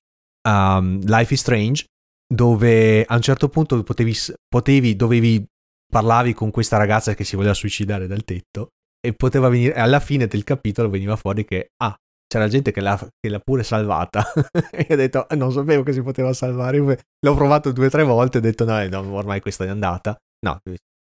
[0.47, 1.85] Um, Life is Strange,
[2.33, 4.15] dove a un certo punto potevi,
[4.47, 5.45] potevi, dovevi,
[5.93, 8.69] parlavi con questa ragazza che si voleva suicidare dal tetto
[8.99, 11.95] e poteva venire, alla fine del capitolo veniva fuori che, ah,
[12.27, 14.25] c'era gente che l'ha, che l'ha pure salvata.
[14.71, 18.37] E ho detto, non sapevo che si poteva salvare, l'ho provato due o tre volte
[18.37, 20.17] e ho detto, no, no, ormai questa è andata.
[20.45, 20.59] No,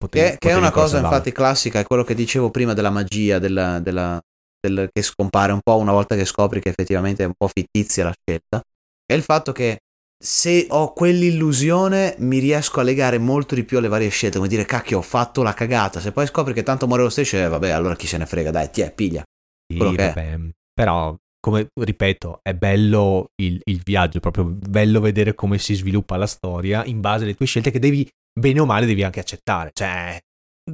[0.02, 3.38] Potevi, che, che è una cosa infatti classica, è quello che dicevo prima della magia,
[3.38, 4.20] della, della,
[4.60, 8.06] del, che scompare un po' una volta che scopri che effettivamente è un po' fittizia
[8.06, 8.64] la scelta,
[9.06, 9.82] è il fatto che
[10.24, 14.66] se ho quell'illusione mi riesco a legare molto di più alle varie scelte, come dire
[14.66, 17.72] cacchio ho fatto la cagata, se poi scopri che tanto muore lo stesso, eh, vabbè
[17.72, 19.24] allora chi se ne frega, dai, ti è, piglia.
[19.68, 20.38] Sì, vabbè,
[20.74, 26.16] però come ripeto, è bello il, il, viaggio, è proprio bello vedere come si sviluppa
[26.18, 28.08] la storia in base alle tue scelte che devi
[28.40, 29.72] bene o male devi anche accettare.
[29.74, 30.20] Cioè,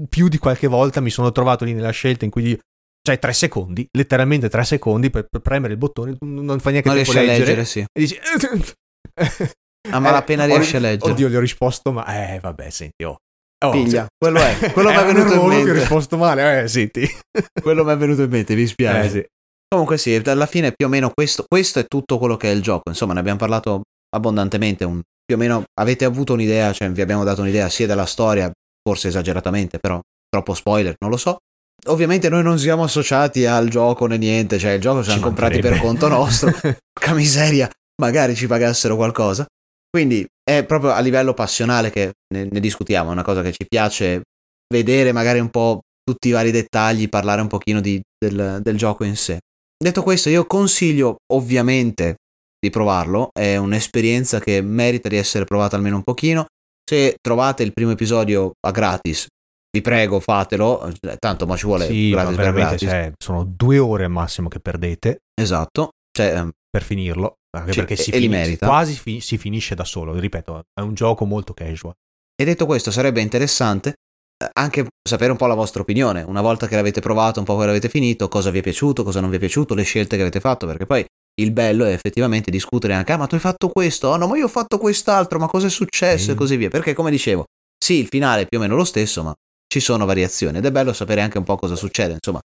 [0.09, 2.59] più di qualche volta mi sono trovato lì nella scelta in cui
[3.01, 6.97] cioè tre secondi, letteralmente tre secondi per, per premere il bottone, non fa neanche non
[6.97, 7.79] tempo leggere, leggere, sì.
[7.79, 8.19] E dici...
[9.91, 11.11] a malapena eh, riesce a leggere.
[11.11, 13.17] Oddio, gli ho risposto, ma eh, vabbè, senti, oh.
[13.65, 14.09] Oh, Piglia, sì.
[14.17, 15.63] quello è, quello mi è venuto in mente.
[15.63, 17.09] Ti ho risposto male, eh, senti.
[17.61, 19.05] quello mi è venuto in mente, mi spiace.
[19.05, 19.25] Eh, sì.
[19.67, 22.61] Comunque sì, alla fine più o meno questo, questo, è tutto quello che è il
[22.61, 23.81] gioco, insomma ne abbiamo parlato
[24.15, 28.05] abbondantemente, un più o meno avete avuto un'idea, cioè vi abbiamo dato un'idea sia della
[28.05, 28.49] storia,
[28.81, 29.99] forse esageratamente, però
[30.29, 31.37] troppo spoiler, non lo so.
[31.87, 35.59] Ovviamente noi non siamo associati al gioco né niente, cioè il gioco ci hanno comprati
[35.59, 36.51] per conto nostro.
[36.51, 37.69] Porca miseria,
[38.01, 39.45] magari ci pagassero qualcosa.
[39.89, 43.65] Quindi è proprio a livello passionale che ne, ne, discutiamo, è una cosa che ci
[43.67, 44.21] piace
[44.73, 49.03] vedere magari un po' tutti i vari dettagli, parlare un pochino di, del, del gioco
[49.03, 49.39] in sé.
[49.77, 52.15] Detto questo, io consiglio ovviamente
[52.59, 56.45] di provarlo, è un'esperienza che merita di essere provata almeno un pochino.
[56.83, 59.27] Se trovate il primo episodio a gratis,
[59.71, 62.89] vi prego fatelo, tanto ma ci vuole sì, gratis per gratis.
[62.89, 65.19] Cioè, sono due ore al massimo che perdete.
[65.39, 65.91] Esatto.
[66.11, 67.35] Cioè, ehm, per finirlo,
[67.65, 71.93] perché si, finisce, quasi fi- si finisce da solo, ripeto, è un gioco molto casual.
[72.39, 73.95] E detto questo, sarebbe interessante
[74.43, 77.57] eh, anche sapere un po' la vostra opinione, una volta che l'avete provato, un po'
[77.57, 80.21] che l'avete finito, cosa vi è piaciuto, cosa non vi è piaciuto, le scelte che
[80.21, 81.05] avete fatto, perché poi
[81.39, 84.37] il bello è effettivamente discutere anche, ah ma tu hai fatto questo, oh no ma
[84.37, 86.33] io ho fatto quest'altro, ma cosa è successo mm.
[86.33, 87.45] e così via, perché come dicevo,
[87.77, 89.33] sì il finale è più o meno lo stesso, ma
[89.67, 92.39] ci sono variazioni ed è bello sapere anche un po' cosa succede, insomma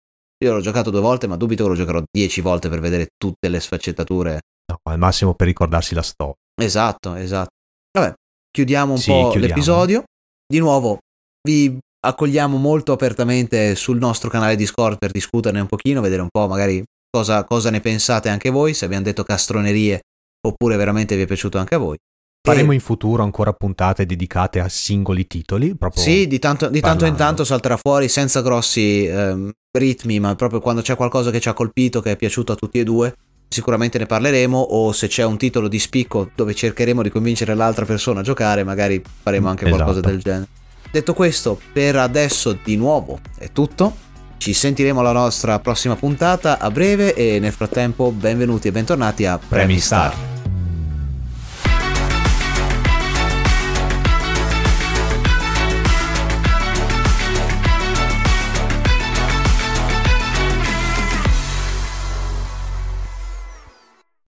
[0.43, 3.49] io l'ho giocato due volte, ma dubito che lo giocherò dieci volte per vedere tutte
[3.49, 4.41] le sfaccettature.
[4.71, 6.35] No, al massimo per ricordarsi la storia.
[6.61, 7.51] Esatto, esatto.
[7.99, 8.15] Vabbè,
[8.51, 9.47] chiudiamo un sì, po' chiudiamo.
[9.47, 10.05] l'episodio.
[10.47, 10.99] Di nuovo,
[11.47, 16.47] vi accogliamo molto apertamente sul nostro canale Discord per discuterne un pochino, vedere un po'
[16.47, 20.01] magari cosa, cosa ne pensate anche voi, se abbiamo detto castronerie
[20.47, 21.97] oppure veramente vi è piaciuto anche a voi.
[22.43, 22.75] Faremo e...
[22.75, 25.77] in futuro ancora puntate dedicate a singoli titoli.
[25.93, 30.61] sì, di tanto, di tanto in tanto salterà fuori senza grossi ehm, ritmi, ma proprio
[30.61, 33.15] quando c'è qualcosa che ci ha colpito, che è piaciuto a tutti e due,
[33.51, 34.57] sicuramente ne parleremo.
[34.57, 38.65] O se c'è un titolo di spicco dove cercheremo di convincere l'altra persona a giocare,
[38.65, 39.83] magari faremo anche esatto.
[39.83, 40.47] qualcosa del genere.
[40.91, 44.09] Detto questo, per adesso di nuovo è tutto.
[44.39, 49.39] Ci sentiremo alla nostra prossima puntata a breve e nel frattempo benvenuti e bentornati a
[49.39, 50.30] Premi Star.